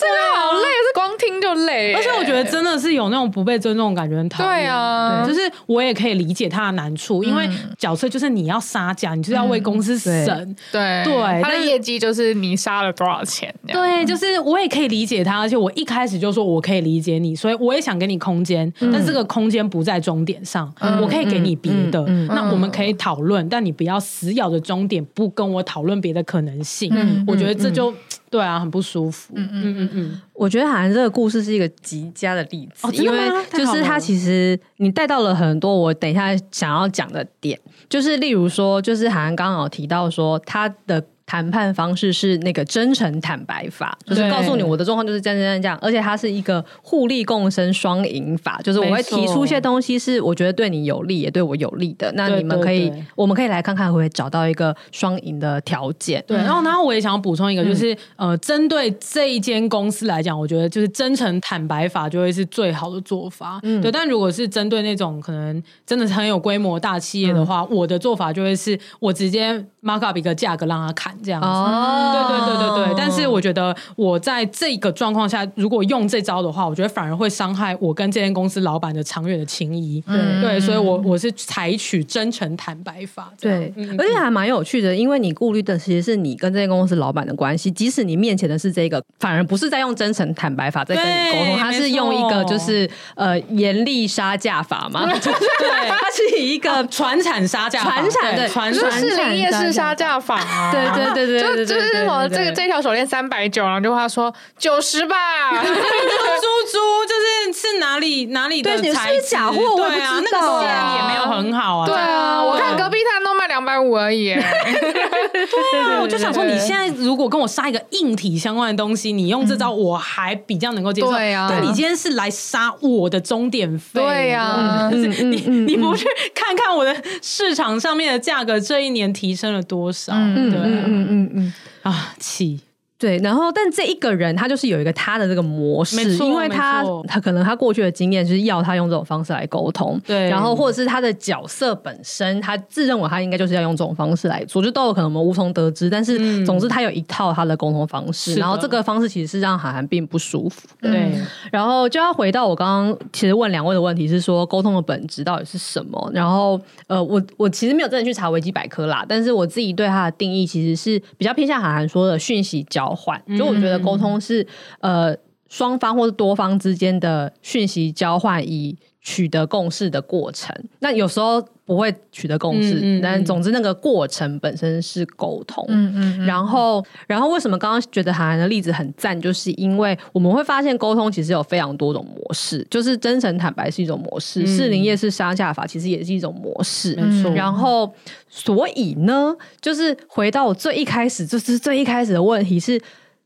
[0.00, 1.92] 真的好累，是光听就累。
[1.94, 4.52] 而且我觉得真的是有那种不被尊重的感觉，很讨厌。
[4.52, 10.56] 对啊，就是我也可以理解他的难处，因为角色就是你要杀价，你就是要为公司省。
[10.72, 13.54] 对对，他的业绩就是你杀了多少钱。
[13.66, 22.02] 对，就是我也可以理解他，而且我一开始就说我可以理解你，所以我也想给你空间，但这个空间不在终点上，我可以给你别的。
[22.28, 26.90] 那我们可以讨论，但你不要死咬着终点，不跟我讨论别的可能性。
[27.26, 27.92] 我觉得这就。
[28.30, 29.34] 对啊，很不舒服。
[29.36, 33.18] 嗯嗯嗯嗯，我觉得好像这个故事是一个极佳的例子，哦、因为
[33.52, 41.04] 就是他其实你带到了很多我等一下想要讲的点，就是例如说，就是好像刚刚有提到说他的。
[41.30, 56.20] 谈判方式是那个真诚坦白法，就是告诉你我的状况就是这样这样这样，而且它是一个互利共生双赢法，就是我会提出一些东西是我觉得对你有利也对我有利的，那你们可以，我们可以来看看会不会找到一个双赢的条件。
[56.26, 63.60] 对，然后然后我也想要补充一个，就是呃，针对这一间公司来讲，我觉得就是真诚坦白法就会是最好的做法。
[63.62, 71.16] 嗯，对，但如果是针对那种可能真的是很有规模大企业的话，我的做法就会是我直接 mark up 一个价格让他砍。
[71.24, 71.46] 这样子。
[71.46, 72.94] 哦，对对对对对。
[72.96, 80.02] 但是我觉得我在这个状况下，如果用这招的话，我觉得反而会伤害我跟这间公司老板的长远的情谊。
[80.06, 83.30] 对对，所以我我是采取真诚坦白法。
[83.40, 95.06] 对，而且还蛮有趣的，因为你顾虑的其实是你跟这间公司老板的关系，即使你面前的是这个，反而不是在用真诚坦白法在跟你沟通，他是用一个就是呃严厉杀价法嘛。
[95.10, 95.10] 对，
[95.88, 100.72] 他是以一个传产杀价法，传产对传产士林夜式杀价法啊。
[100.72, 105.16] 对对对对，就就是什么这个这条手链三百九，然后就他说九十吧，
[105.62, 111.86] 猪猪就是是哪里哪里的材质假货，我不知道，那个也没有很好啊。
[111.86, 114.34] 对啊，我看隔壁摊都卖两百五而已。
[114.34, 121.10] 对啊，我就想说，你现在如果跟我杀一个硬体相关的东西，你用这招我还比较能够接受。
[121.10, 125.06] 对啊，但你今天是来杀我的终点费，对呀，你
[125.46, 130.12] 你不去看看我的市场上面的价格，这一年提升了多少？
[130.12, 132.60] 对，嗯嗯嗯啊，气。
[133.00, 145.88] 对，然后但这一个人他就是有一个他的这个模式，因为他他可能他过去的经验就是要他用这种方式来沟通，对，然后或者是他的角色本身，他自认为他应该就是要用这种方式来做，就都有可能我们无从得知。
[145.88, 150.68] 但是总之他有一套他的沟通方式，然后这个方式其实是让韩寒并不舒服。
[150.82, 151.10] 对，
[151.50, 156.10] 然后就要回到我刚刚其实问两位的问题是说沟通的本质到底是什么？
[156.12, 162.89] 然后呃，我我其实没有真的去查维基百科啦，但是我自己对它的定义其实是比较偏向韩寒说的讯息交。
[162.94, 164.46] 换，就我觉得沟通是
[164.80, 165.16] 呃
[165.48, 170.54] 双方或者多方之间的讯息交换，以取得共识的过程。
[170.80, 175.64] 那有时候不会取得共识，嗯嗯嗯，但总之那个过程本身是沟通。
[175.68, 176.26] 嗯嗯，嗯。
[176.26, 179.18] 然后，然后为什么刚刚觉得韩寒的例子很赞？
[179.20, 186.94] 就是因为我们会发现沟通其实有非常多种模式，就是真诚坦白是一种模式，士林夜市杀价法其实也是一种模式。
[186.96, 187.30] 没错。
[187.32, 187.92] 然后，
[188.28, 192.80] 所以呢，就是回到我最一开始，就是最一开始的问题是。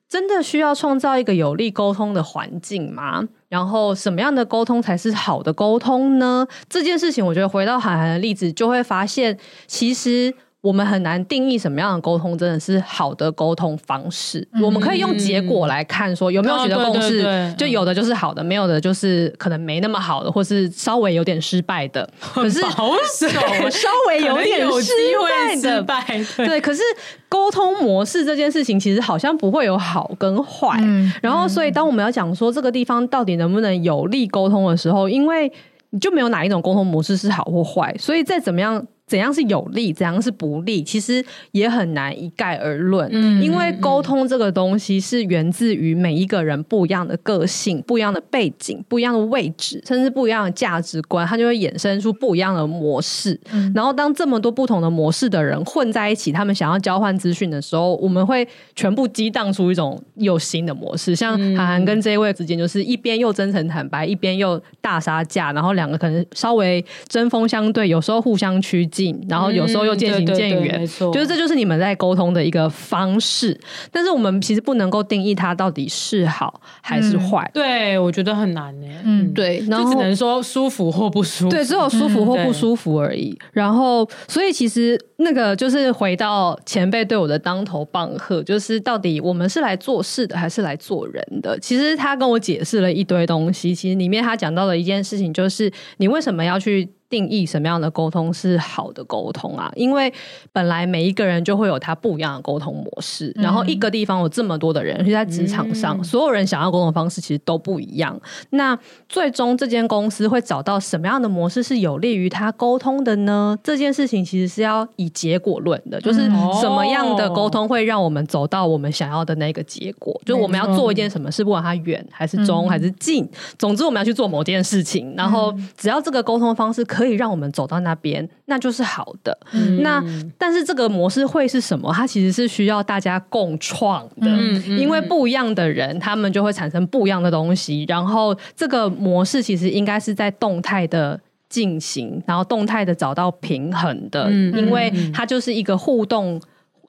[0.07, 3.27] 真的需要创造一个有利沟通的环境吗？
[3.55, 6.45] 然后什么样的沟通才是好的沟通呢？
[6.69, 9.39] 这件事情，我觉得回到函函的例子，就会发现
[9.69, 10.35] 其实。
[10.65, 14.49] 我们很难定义什么样的沟通真的是好的沟通方式。
[14.55, 22.09] 嗯、我们可以用结果来看，说有没有取得共识，哦、对对对，就有的就是好的，没有的就是可能没那么好的，或是稍微有点失败的。
[22.19, 23.29] 可是保守，
[23.69, 26.03] 稍微有点失败的，败
[26.39, 26.61] 对，对。
[26.63, 26.81] 可是
[27.29, 30.79] 沟通模式这件事情，其实好像不会有好跟坏。
[30.81, 35.53] 嗯、然后，所以当我们要讲说这个地方到底能不能有利沟通的时候，因为
[35.91, 38.83] 你就没有哪一种沟通模式是好或坏，所以再怎么样。
[39.07, 43.09] 怎样是有利，怎样是不利，其实也很难一概而论。
[43.13, 53.39] 嗯，因为沟通这个东西是源自于每一个人不一样的个性、不一样的背景、不一样的位置，甚至不一样的价值观，它就会衍生出不一样的模式。
[53.53, 61.15] 嗯，然后当这么多不同的模式的人混在一起，他们想要交换资讯的时候，我们会全部激荡出一种又新的模式。
[61.15, 73.59] 像韩寒跟这一位之间，就是一边又真诚坦白，一边又大杀价，然后两个可能稍微针锋相对，有时候互相趋近，然后有时候又渐行渐远，没错，就是这就是你们在沟通的一个方式。
[73.91, 77.51] 但是我们其实不能够定义它到底是好还是坏。
[77.53, 78.87] 对，我觉得很难呢。
[79.05, 81.51] 嗯，对，然后只能说舒服或不舒服。
[81.51, 83.37] 对，只有舒服或不舒服而已。
[83.53, 91.59] 然后，所以其实那个就是回到前辈对我的当头棒喝，就是到底我们是来做事的还是来做人的？
[91.61, 93.75] 其实他跟我解释了一堆东西。
[93.75, 96.89] 其实里面他讲到的一件事情，就是你为什么要去。
[97.15, 99.71] 定义什么样的沟通是好的沟通啊？
[99.77, 100.13] 因为
[100.53, 108.21] 本来每一个人就会有他不一样的沟通模式，嗯、然后一个地方有这么多的人，而且在职场上，嗯、所有人想要沟通的方式其实都不一样。
[108.51, 108.77] 那
[109.09, 113.57] 最终这间公司会找到什么样的模式是有利于他沟通的呢？
[113.63, 116.23] 这件事情其实是要以结果论的，就是
[116.61, 120.13] 什么样的沟通会让我们走到我们想要的那个结果？
[120.25, 127.04] 嗯、就我们要做一件什么事，不管它远还是中还是近，嗯、总之我们要去做某件事情，然后只要这个沟通方式可以。
[127.05, 129.37] 可以让我们走到那边，那就是好的。
[129.53, 130.03] 嗯、那
[130.39, 131.93] 但是这个模式会是什么？
[131.93, 137.85] 它其实是需要大家共创的，嗯嗯、因为不一样的人，他们就会产生不一样的东西。
[137.87, 146.41] 然后这个模式其实应该是在动态的进行，然后动态的找到平衡的，嗯、因为它就是一个互动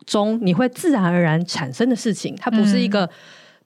[0.06, 2.34] 中你会自然而然产生的事情。
[2.39, 3.10] 它不是一个，嗯、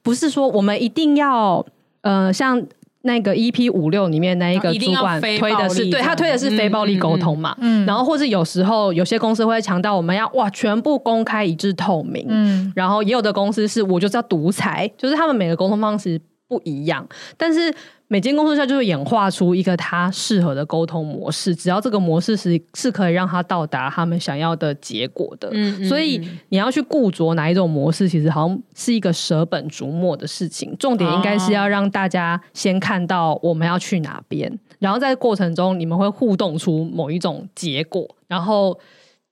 [0.02, 1.64] 不是说我们一定要
[2.00, 2.60] 呃像。
[3.02, 17.74] 那个 EP 五六里面那一个主管推的是，对，他推的是非暴力沟通嘛，嗯，然后或是有时候有些公司会强调我们要哇全部公开一致透明，嗯，然后也有的公司是我就是要独裁，就是他们每个沟通方式不一样，但是
[18.12, 25.48] 每间公司下就会演化出一个他适合的沟通模式，只要这个模式是是可以让他到达他们想要的结果的。
[25.52, 30.76] 嗯，嗯，所以你要去固着哪一种模式，其实好像是一个舍本逐末的事情。
[30.76, 38.76] 重点应该是要让大家先看到我们要去哪边，然后在过程中你们会互动出某一种结果，然后。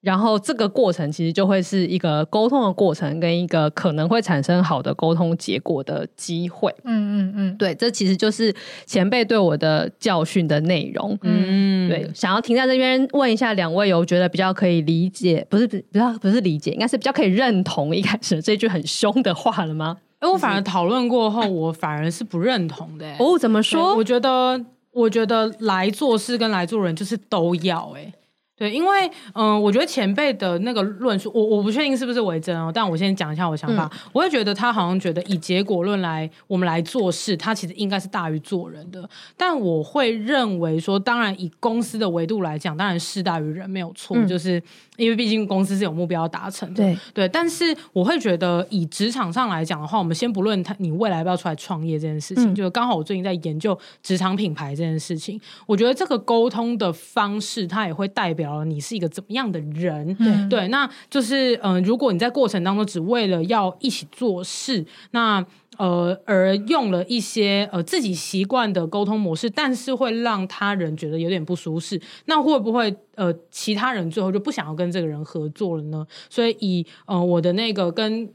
[0.01, 6.73] 然后这个过程其实就会是一个沟通的过程，跟一个可能会产生好的沟通结果的机会。
[6.85, 8.55] 嗯嗯嗯，对，这其实就是
[8.87, 11.19] 前辈对我的教训的内容。
[11.23, 19.97] 嗯，对，想要停在这边问一下两位，有觉得比较可以理解，不是比较不是理解，应该是比较可以认同一开始这句很凶的话了吗？
[20.21, 23.07] 哎，我反而讨论过后，我反而是不认同的。
[23.19, 23.97] 哦，怎么说？
[23.97, 28.13] 我觉得，我觉得来做事跟来做人就是都要哎。
[28.59, 33.89] 对，因为嗯、呃，我觉得前辈的那个论述，我我不确定是不是为真哦，但我先讲一下我的想法。
[33.93, 39.09] 嗯、我会觉得他好像觉得以结果论来，我们来做事，他其实应该是大于做人的。
[39.37, 44.61] 但我会认为说，当然以公司的维度来讲，当然事大于人没有错，嗯、就是
[44.99, 46.83] 因为毕竟公司是有目标要达成的。
[46.83, 58.65] 对对，但是我会觉得以职场上来讲的话，我们先不论他你未来要不要出来创业这件事情，嗯、就刚好我最近在研究职场品牌这件事情，我觉得这个沟通的方式，它也会代表。
[58.65, 60.17] 你是一个怎么样的人？
[60.19, 65.45] 嗯、对，那就是嗯、呃，如果你在过程当中只为了要一起做事，那
[65.79, 76.07] 呃而用了一些呃自己习惯的沟通模式，但是会让他人觉得有点不舒适，那会不会呃其他人最后就不想要跟这个人合作了呢？
[76.29, 78.29] 所以以呃我的那个跟。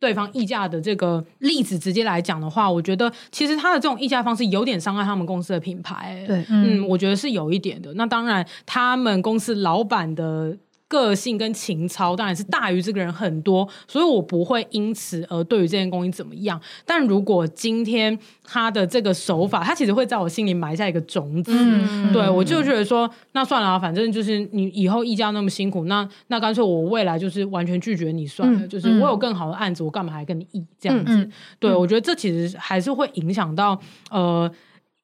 [0.00, 6.24] 对方议价的这个例子直接来讲的话，我觉得其实他的这种议价方式有点伤害他们公司的品牌。
[6.26, 7.92] 对，嗯，我觉得是有一点的。
[7.92, 10.56] 那当然，他们公司老板的。
[10.90, 16.60] 个性跟情操当然是大于这个人很多，所以我不会因此而对于这件公益怎么样。
[16.84, 31.30] 但如果今天他的这个手法，他其实会在我心里埋下一个种子，嗯、对我就觉得说，那算了啊，反正就是你以后议价那么辛苦，那那干脆我未来就是完全拒绝你算了，嗯、就是我有更好的案子，我干嘛还跟你议这样子？
[31.60, 33.80] 对我觉得这其实还是会影响到
[34.10, 34.50] 呃。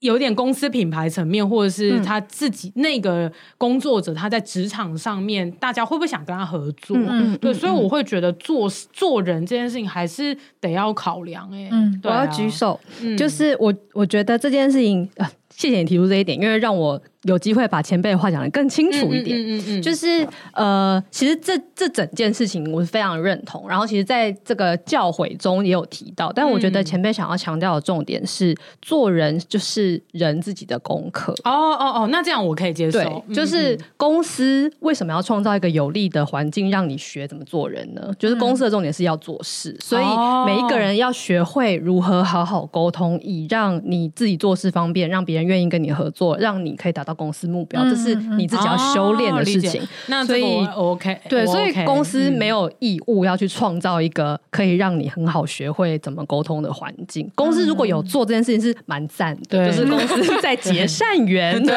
[0.01, 6.97] 有点公司品牌层面，或者是他自己那个工作者，他在职场上面，大家会不会想跟他合作？
[6.99, 11.65] 嗯、对，所以我会觉得做做人这件事情还是得要考量、欸。
[11.65, 17.01] 哎，嗯，我要举手，嗯、就是我我觉得这件事情，呃，谢谢你提出这一点，因为让我。
[17.23, 23.69] 有机会把前辈的话讲得更清楚一点，嗯嗯嗯嗯、就是呃，其实这这整件事情我是非常认同。
[23.69, 31.33] 然后，其实在这个教诲中也有提到，但我觉得前辈想要强调的重点是，做人就是人自己的功课。
[31.43, 33.01] 哦哦哦，那这样我可以接受。
[33.01, 38.09] 对，就是公司为什么要创造一个有利的环境让你学怎么做人呢？
[38.21, 40.05] 就是公司的重点是要做事，嗯、所以
[40.47, 47.17] 每一个人要学会如何好好沟通，以让你自己做事方便，让别人愿意跟你合作，让你可以达到。
[47.17, 49.81] 公司目标，这是你自己要修炼的事情。
[50.09, 57.27] 那所以 OK，对，所以公司没有义务要去创造一个可以让你很好学会怎么沟通的环境。
[57.35, 61.75] 公司如果有做这件事情，是蛮赞的，就是公司在 结善缘，对，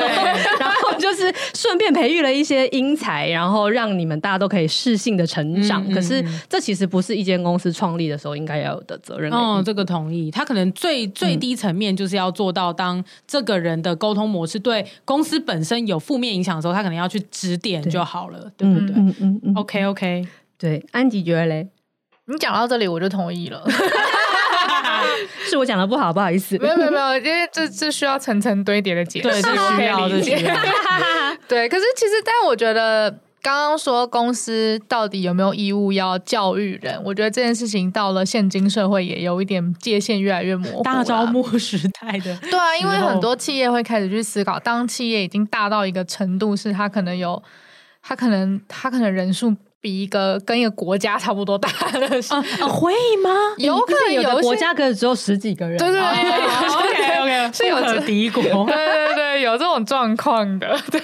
[0.59, 5.89] 然后就是顺便培育了一些英才，然后让你们大家都可以适性的成长。
[5.89, 9.31] 可是这其实不是一间公司创立的时候应该要有的责任。
[9.31, 10.29] 哦，这个同意。
[10.29, 15.39] 他可能最最低层面就是要做到，当这个人的沟通模式对公司。
[15.39, 18.95] 本身有负面影响的时候，他可能要去指点就好了，对，对不对？
[18.95, 19.53] 嗯嗯嗯。
[19.55, 20.27] OK OK，
[20.59, 21.67] 对，安吉觉得嘞，
[22.25, 23.63] 你讲到这里我就同意了。
[25.49, 26.57] 是我讲的不好，不好意思。
[26.59, 30.19] 没有没有没有，因为这这需要层层堆叠的解释，对，这需要的。
[31.47, 33.19] 对，可是其实，但我觉得。
[33.41, 37.01] 刚刚说公司到底有没有义务要教育人？
[37.03, 40.83] 我觉得这件事情到了现今社会也有一点界限越来越模糊。
[40.83, 47.41] 大招募时代的 对啊，因为很多企业会开始去思考，当企业已经大到一个程度，是他可能有，
[48.01, 53.29] 他可能他可能人数比一个跟一个国家差不多大的，啊啊会吗？
[53.57, 59.29] 有可能有的国家可能只有十几个人，对对对，OK OK， 是有敌国，对对对。
[59.39, 61.01] 有这种状况的，对，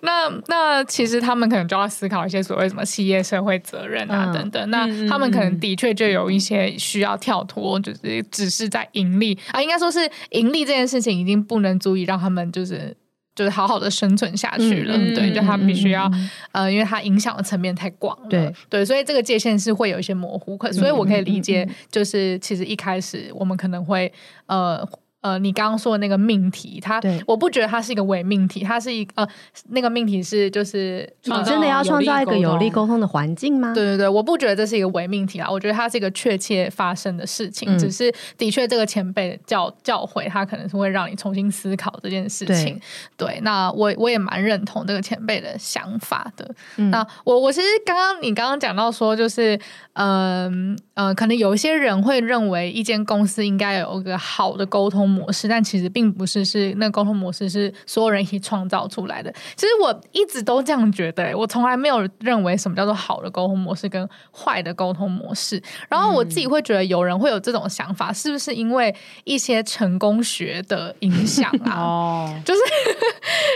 [0.00, 4.70] 那那其实他们可能就要思考一些所谓什么企业社会责任啊等等。
[4.70, 12.96] 嗯、那他们可能的确就有一些需要跳脱，就是只是在盈利啊，应该说是盈利这件事情已经不能足以让他们就是
[13.36, 14.96] 就是好好的生存下去了。
[14.96, 16.10] 嗯、对，就他必须要
[16.50, 18.28] 呃，因为他影响的层面太广了。
[18.28, 20.56] 对对，所以这个界限是会有一些模糊。
[20.56, 24.12] 可所以我可以理解，就是其实一开始我们可能会
[24.46, 24.84] 呃。
[25.26, 29.26] 呃，你刚刚说的那个命题，它我不觉得它是一个伪命题，它是一呃
[29.70, 33.74] 那个命题是就是你真的要创造一个有利沟通的环境吗？
[33.74, 42.80] 对对对，我不觉得这是一个伪命题啊，我觉得它是一个确切发生的事情，嗯、只是的确这个前辈教教诲，他可能是会让你重新思考这件事情。
[43.16, 46.48] 对，对，那我我也蛮认同这个前辈的想法的。
[46.76, 49.58] 嗯、那我我其实刚刚你刚刚讲到说，就是
[49.94, 59.32] 嗯呃，呃，可能有一些人会认为一间公司应该有一个好的沟通模式，但其实并不是，是那个沟通模式是所有人一起创造出来的。
[59.56, 65.62] 其实我一直都这样觉得，我从来没有认为什么叫做好的沟通模式跟坏的沟通模式。
[65.88, 68.94] 然后我自己会觉得，有人会有这种想法，是不是因为
[69.24, 71.80] 一些成功学的影响啊？
[71.80, 72.60] 哦， 就是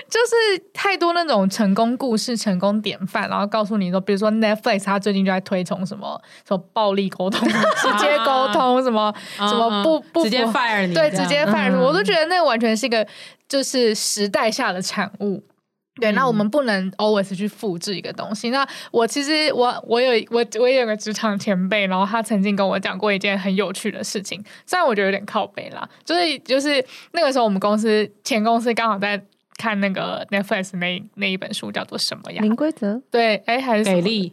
[0.09, 11.45] 就是太多那种成功故事、成功典范，然后告诉你说，比如说 Netflix，他最近就在推崇什么什么暴力沟通、 直接沟通，什么什么不不直接 fire 你，对，直接
[11.77, 13.07] 我都觉得那个完全是一个
[13.49, 15.43] 就是时代下的产物。
[16.01, 18.49] 对，那我们不能 always 去复制一个东西。
[18.49, 26.83] 那我其实我我有我我也有个职场前辈，然后他曾经跟我讲过一件很有趣的事情，虽然我觉得有点靠背啦，就是就是
[27.13, 29.23] 那个时候我们公司前公司刚好在
[29.59, 32.41] 看那个 Netflix 那那一本书叫做什么呀？
[32.41, 33.03] 零规则？
[33.11, 34.33] 对，哎，还是给力？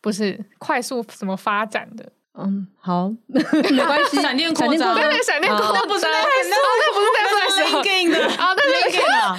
[0.00, 2.12] 不是快速什么发展的？
[2.36, 4.20] 嗯，好， 没关系。
[4.20, 6.24] 闪电扩张，对，闪电扩张，那不是那那
[6.92, 9.38] 不是那不是 LinkedIn 的啊，那是 LinkedIn 啊，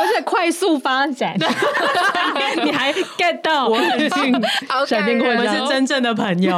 [0.00, 1.34] 而且快速发展，
[2.62, 3.66] 你还 get 到？
[3.66, 4.32] 我很近，
[4.86, 6.56] 闪电扩张，我们是真正的朋友，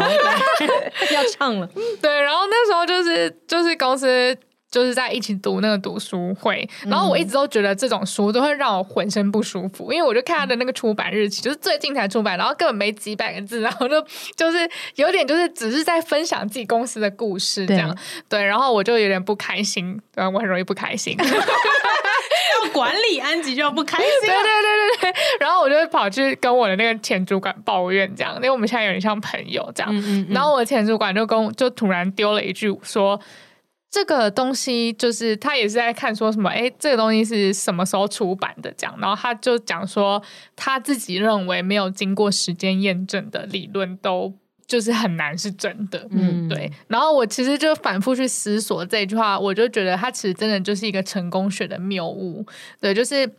[1.10, 1.66] 要唱了。
[2.02, 4.36] 对，然后那时候就是就是公司。
[4.70, 14.00] 就是在一起读那个读书会，然后我一直都觉得这种书都会让我浑身不舒服，因为我就看他的那个出版日期，就是最近才出版，然后根本没几百个字，然后就
[14.36, 17.88] 就是有点就是只是在分享自己公司的故事这样，
[18.28, 33.18] 对，对，然后我就有点不开心，对，我很容易不开心，要管理安吉就要不开心，对对对对对，然后我就跑去跟我的那个前主管抱怨这样，因为我们现在有点像朋友这样，嗯嗯嗯，然后我的前主管就跟就突然丢了一句说。
[33.90, 38.70] 这个东西就是他也是在看说什么，哎，这个东西是什么时候出版的？
[38.76, 40.22] 这样，然后他就讲说
[40.54, 44.34] 他自己认为没有经过时间验证的理论都
[44.66, 46.70] 就是很难是真的，嗯，对。
[46.88, 52.44] 然后我其实就反复去思索这句话，我就觉得他其实真的就是一个成功学的谬误，
[52.80, 53.32] 对，就是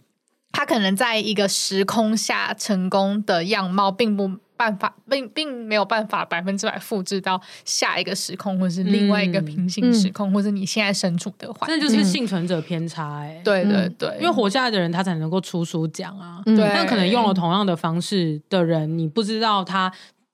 [0.51, 4.39] 他可能在一个时空下成功的样貌并不。
[4.59, 13.41] 办法并并没有办法百分之百复制到下一个时空，或是另外一个平行时空，嗯、或是你现在身处的环境，那就是幸存者偏差哎、欸。
[13.41, 16.41] 对对对，因为活下来的人他才能够出书讲啊。
[16.45, 19.89] 对，但可能用了同样的方式的人，你不知道他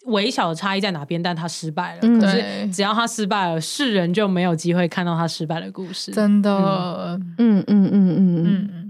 [0.06, 2.00] 微小的差异在哪边，但他失败了。
[2.02, 6.12] 嗯、可是只要他失败了，世人就没有机会看到他失败的故事。
[6.12, 7.92] 真的，嗯嗯嗯。
[7.92, 8.85] 嗯嗯嗯。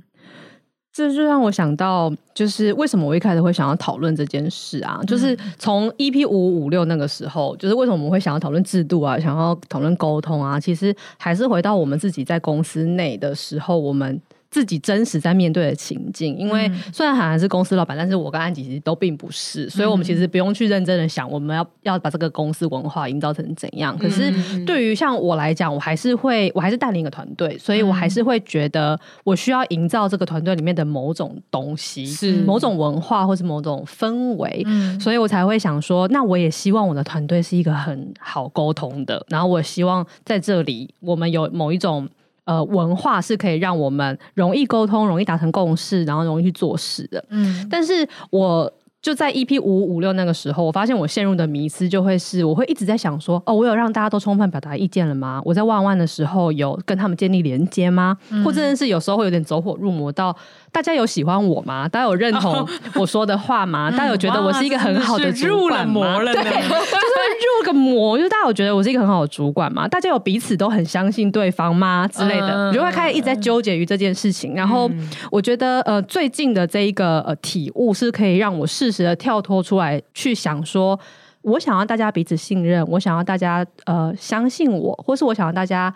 [0.95, 5.01] 这就让我想到，就是为什么我一开始会想要讨论这件事啊？
[5.05, 10.57] 就是从 EP 五五六那个时候，就是为什么我们会想要讨论制度啊，想要讨论沟通啊？
[10.57, 14.21] 其实还是回到我们自己在公司内的时候，我们。
[14.55, 23.97] 自己真实在面对的情境，因为虽然韩寒是公司老板，但是我跟安吉其实都并不是，所以我们其实不用去认真的想我们要要把这个公司文化营造成怎样。
[23.97, 24.33] 可是
[24.65, 34.65] 对于像我来讲，我还是会，我还是带领一个团队，所以我还是会觉得我需要营造这个团队里面的某种东西，是某种文化或是某种氛围，
[35.01, 42.07] 所以我才会想说，那我也希望我的团队是一个很好沟通的，然后我希望在这里我们有某一种。
[42.45, 47.23] 呃，文化是可以让我们容易沟通、容易达成共识，然后容易去做事的。
[47.29, 48.71] 嗯，但是我。
[49.01, 55.39] 就在 EP 五五六那个时候，我发现我陷入的迷思就会是，我会一直在想说，哦，我有让大家都充分表达意见了吗？
[55.45, 58.17] 我在万万的时候有跟他们建立连接吗？
[58.31, 60.35] 嗯、或者是有时候会有点走火入魔到，
[60.75, 61.87] 大家有喜欢我吗？
[61.87, 63.87] 大家有认同我说的话吗？
[63.87, 65.93] 哦、 大家有觉得我是一个很好的主管吗？
[66.03, 69.87] 入了魔了对，就是入个魔，就是大家有觉得我是一个很好的主管吗？
[69.87, 72.05] 大家有彼此都很相信对方吗？
[72.11, 74.53] 之类的，我、嗯、就会开始一直在纠结于这件事情。
[74.53, 74.91] 然后
[75.31, 79.05] 我觉得，呃，最近的这一个呃体悟是可以让我适时。
[79.05, 80.99] 的跳脱出来去想说，
[81.43, 85.93] 我想要大家彼此信任，我想要大家呃相信我，或是我想要大家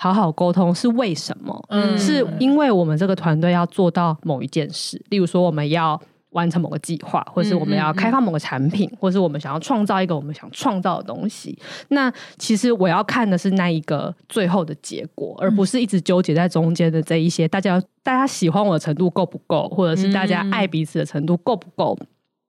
[0.00, 1.60] 好好沟通，是为什么？
[1.70, 11.58] 嗯，是因为我们这个团队要做到某一件事，例如说我们要完成某个计划，或是我们要开发某个产品，嗯嗯嗯，或是我们想要创造一个我们想创造的东西。
[11.88, 21.98] 那其实我要看的是那一个最后的结果，而不是一直纠结在中间的这一些大家大家喜欢我的程度够不够，或者是大家爱彼此的程度够不够。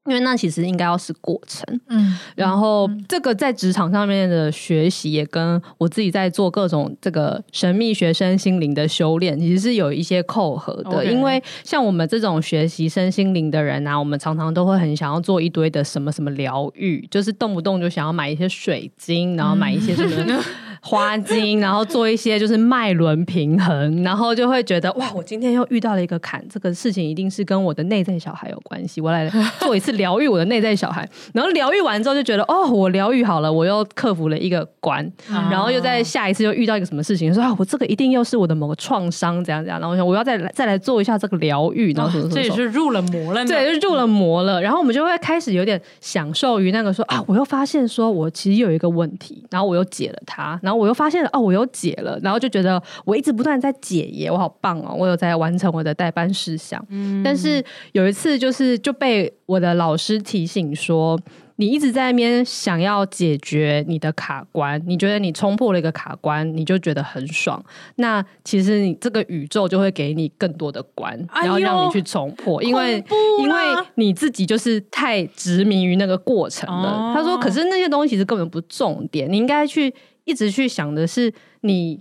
[0.10, 11.05] 因为那其实应该要是过程，嗯，然后这个在职场上面的学习，也跟我自己在做各种这个神秘学生心灵的修炼，其实是有一些扣合的。
[11.05, 20.43] 因为像我们这种学习身心灵的人啊，我们常常都会很想要做一堆的什么什么疗愈，就是动不动就想要买一些水晶，然后买一些什么。
[20.82, 31.07] 花精，然后做一些就是脉轮平衡，然后就会觉得哇，我今天又遇到了一个坎，这个事情一定是跟我的内在小孩有关系，我来做一次疗愈我的内在小孩。
[31.34, 35.05] 然后疗愈完之后就觉得哦，我疗愈好了，我又克服了一个关，
[35.51, 39.80] 然后又在下一次又遇到一个什么事情，说啊，我这个一定又是我的某个创伤，怎样怎样。
[39.80, 44.61] 然后我想我要再来再来做一下这个疗愈，然后什么什么，这也是入了魔了，对，就是入了魔了。
[44.61, 51.39] 然后我们就会开始有点享受于那个说啊，我又发现说我其实有一个问题，然后我又解了它，然后我又发现了哦。
[51.39, 54.93] 我有解了，然后就觉得我一直不断在解耶，我好棒哦！
[54.97, 56.84] 我有在完成我的代班事项。
[56.89, 57.63] 嗯，但是
[57.93, 61.20] 有一次就是就被我的老师提醒说，
[61.60, 67.62] 你一直在那边想要解决你的卡关，你觉得你冲破了一个卡关，你就觉得很爽。
[67.95, 73.03] 那其实你这个宇宙就会给你更多的关，然后让你去冲破，因为
[73.39, 73.55] 因为
[73.95, 76.89] 你自己就是太执迷于那个过程了。
[76.89, 79.93] 哦，他说，可是那些东西其实根本不重点，你应该去。
[80.26, 81.99] 一直去想的是你，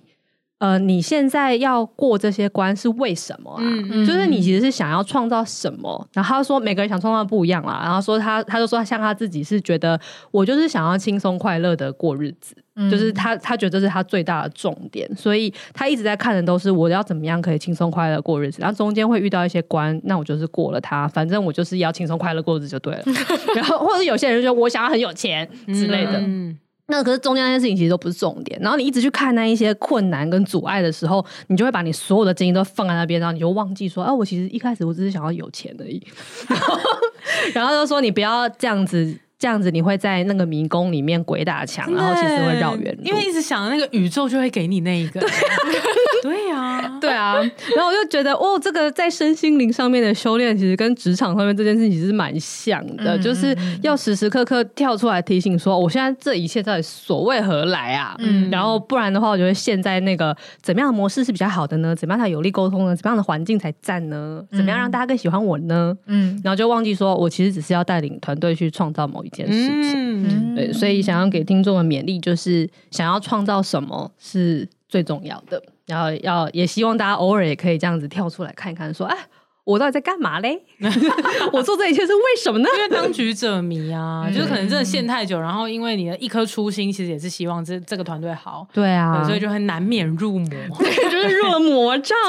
[0.59, 3.59] 呃，你现在要过这些关是为什么啊？
[3.61, 6.09] 嗯嗯、就是你其实是想要创造什么？
[6.13, 7.81] 然后他说每个人想创造不一样啦。
[7.85, 9.99] 然后说他，他就说像他自己是觉得
[10.33, 18.59] 我就是想要轻松快乐的过日子，嗯、就是他他觉得这是他最大的重点，所以他一直在看的都是我要怎么样可以轻松快乐过日子。
[18.61, 23.03] 然后中间会遇到一些关，那我就是过了它，反正我就是要轻松快乐过日子就对了。
[23.55, 26.19] 然后或者有些人就说我想要很有钱之类的。
[26.19, 26.59] 嗯
[26.89, 36.03] 那可是中间那些事情其实都不是重点，然后你一直去看那一些困难跟阻碍的时候，你就会把你所有的精力都放在那边，然后你就忘记说，啊，我其实一开始我只是想要有钱而已，
[37.55, 39.19] 然后就说你不要这样子。
[39.39, 45.21] 这样子你会在那个迷宫里面鬼打墙，然后其实会绕远路，因为一直想那个宇宙就会给你那一个。
[46.21, 47.35] 对 呀，对啊。
[47.77, 58.17] 然后我就觉得，哦，这个在身心灵上面的修炼，其实跟职场上面这件事情其实是蛮像的，嗯、就是要时时刻刻跳出来提醒说，我现在这一切到底所为何来啊？
[58.19, 58.51] 嗯。
[58.51, 61.95] 然后不然的话，我觉得现在那个怎么样的模式是比较好的呢？
[61.95, 62.97] 怎么样才有力沟通呢？
[62.97, 64.43] 怎么样的环境才赞呢？
[64.51, 65.97] 怎么样让大家更喜欢我呢？
[66.07, 66.41] 嗯。
[66.43, 69.28] 然后就忘记说我其实只是要带领团队去创造某一。
[69.29, 69.53] 一件事
[69.85, 79.17] 情，嗯、对，所以想要给听众的勉励就是，想要创造什么是最重要的，然后要也希望大家偶尔也可以这样子跳出来看一看，说，哎，
[79.65, 80.63] 我到底在干嘛嘞？
[81.53, 82.69] 我做这一切是为什么呢？
[82.75, 89.19] 因为当局者迷啊，嗯、就是可能真的陷太久，然后因为你的一颗初心，其实也是希望这这个团队好，对啊。
[89.19, 90.49] 对，所以就很难免入魔，
[90.79, 92.17] 对就是入了魔障。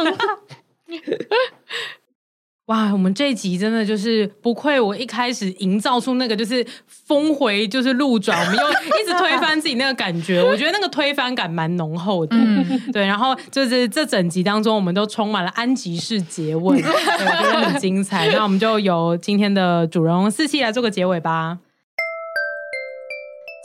[2.70, 8.70] 哇，我们这一集真的就是不愧我一开始营造出那个就是峰回就是路转，我们又
[9.02, 12.38] 一直推翻自己那个感觉，我觉得那个推翻感蛮浓厚的。
[12.38, 12.64] 嗯、
[12.94, 18.28] 对，然后就是这整集当中，我们都充满了安吉式结尾，对，我觉得很精彩。
[18.28, 21.58] 那我们就由今天的主人翁四七来做个结尾吧。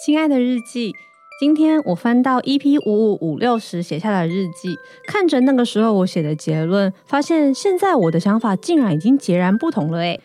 [0.02, 0.94] 亲爱的日记。
[1.40, 4.78] 今天我翻到 EP 五五五六时写下的日记，
[5.08, 10.20] 看着那个时候我写的结论，发现现在我的想法竟然已经截然不同了诶，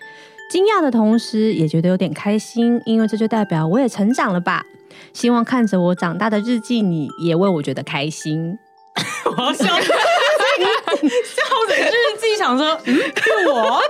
[0.51, 4.63] 惊讶的同时也觉得有点开心，因为这就代表我也成长了吧。
[5.11, 8.55] 希望看着我长大的日记，你也为我觉得开心。
[9.25, 9.81] 我要笑，笑
[11.67, 13.81] 着日记想说，嗯，是我。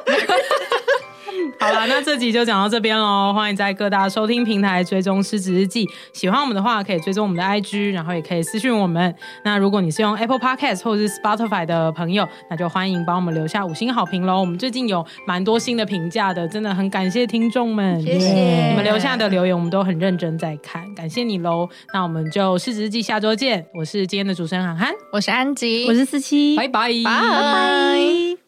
[1.59, 3.33] 好了，那这集就讲到这边喽。
[3.33, 5.87] 欢迎在各大收听平台追踪失职日记。
[6.13, 9.13] 喜欢我们的话，可以追踪我们的 IG，然后也可以私讯我们。
[9.43, 14.39] 那如果你是用 Apple Podcast 或者是 Spotify 的朋友，那就欢迎帮我们留下五星好评喽。
[14.39, 21.67] 我们最近有蛮多新的评价的，真的很感谢听众们，谢谢你们留下的留言，我们都很认真在看，感谢你喽。
[21.93, 23.65] 那我们就失职日记下周见。
[23.73, 28.39] 我是今天的主持人涵涵，我是安吉，我是四七，拜拜，拜拜。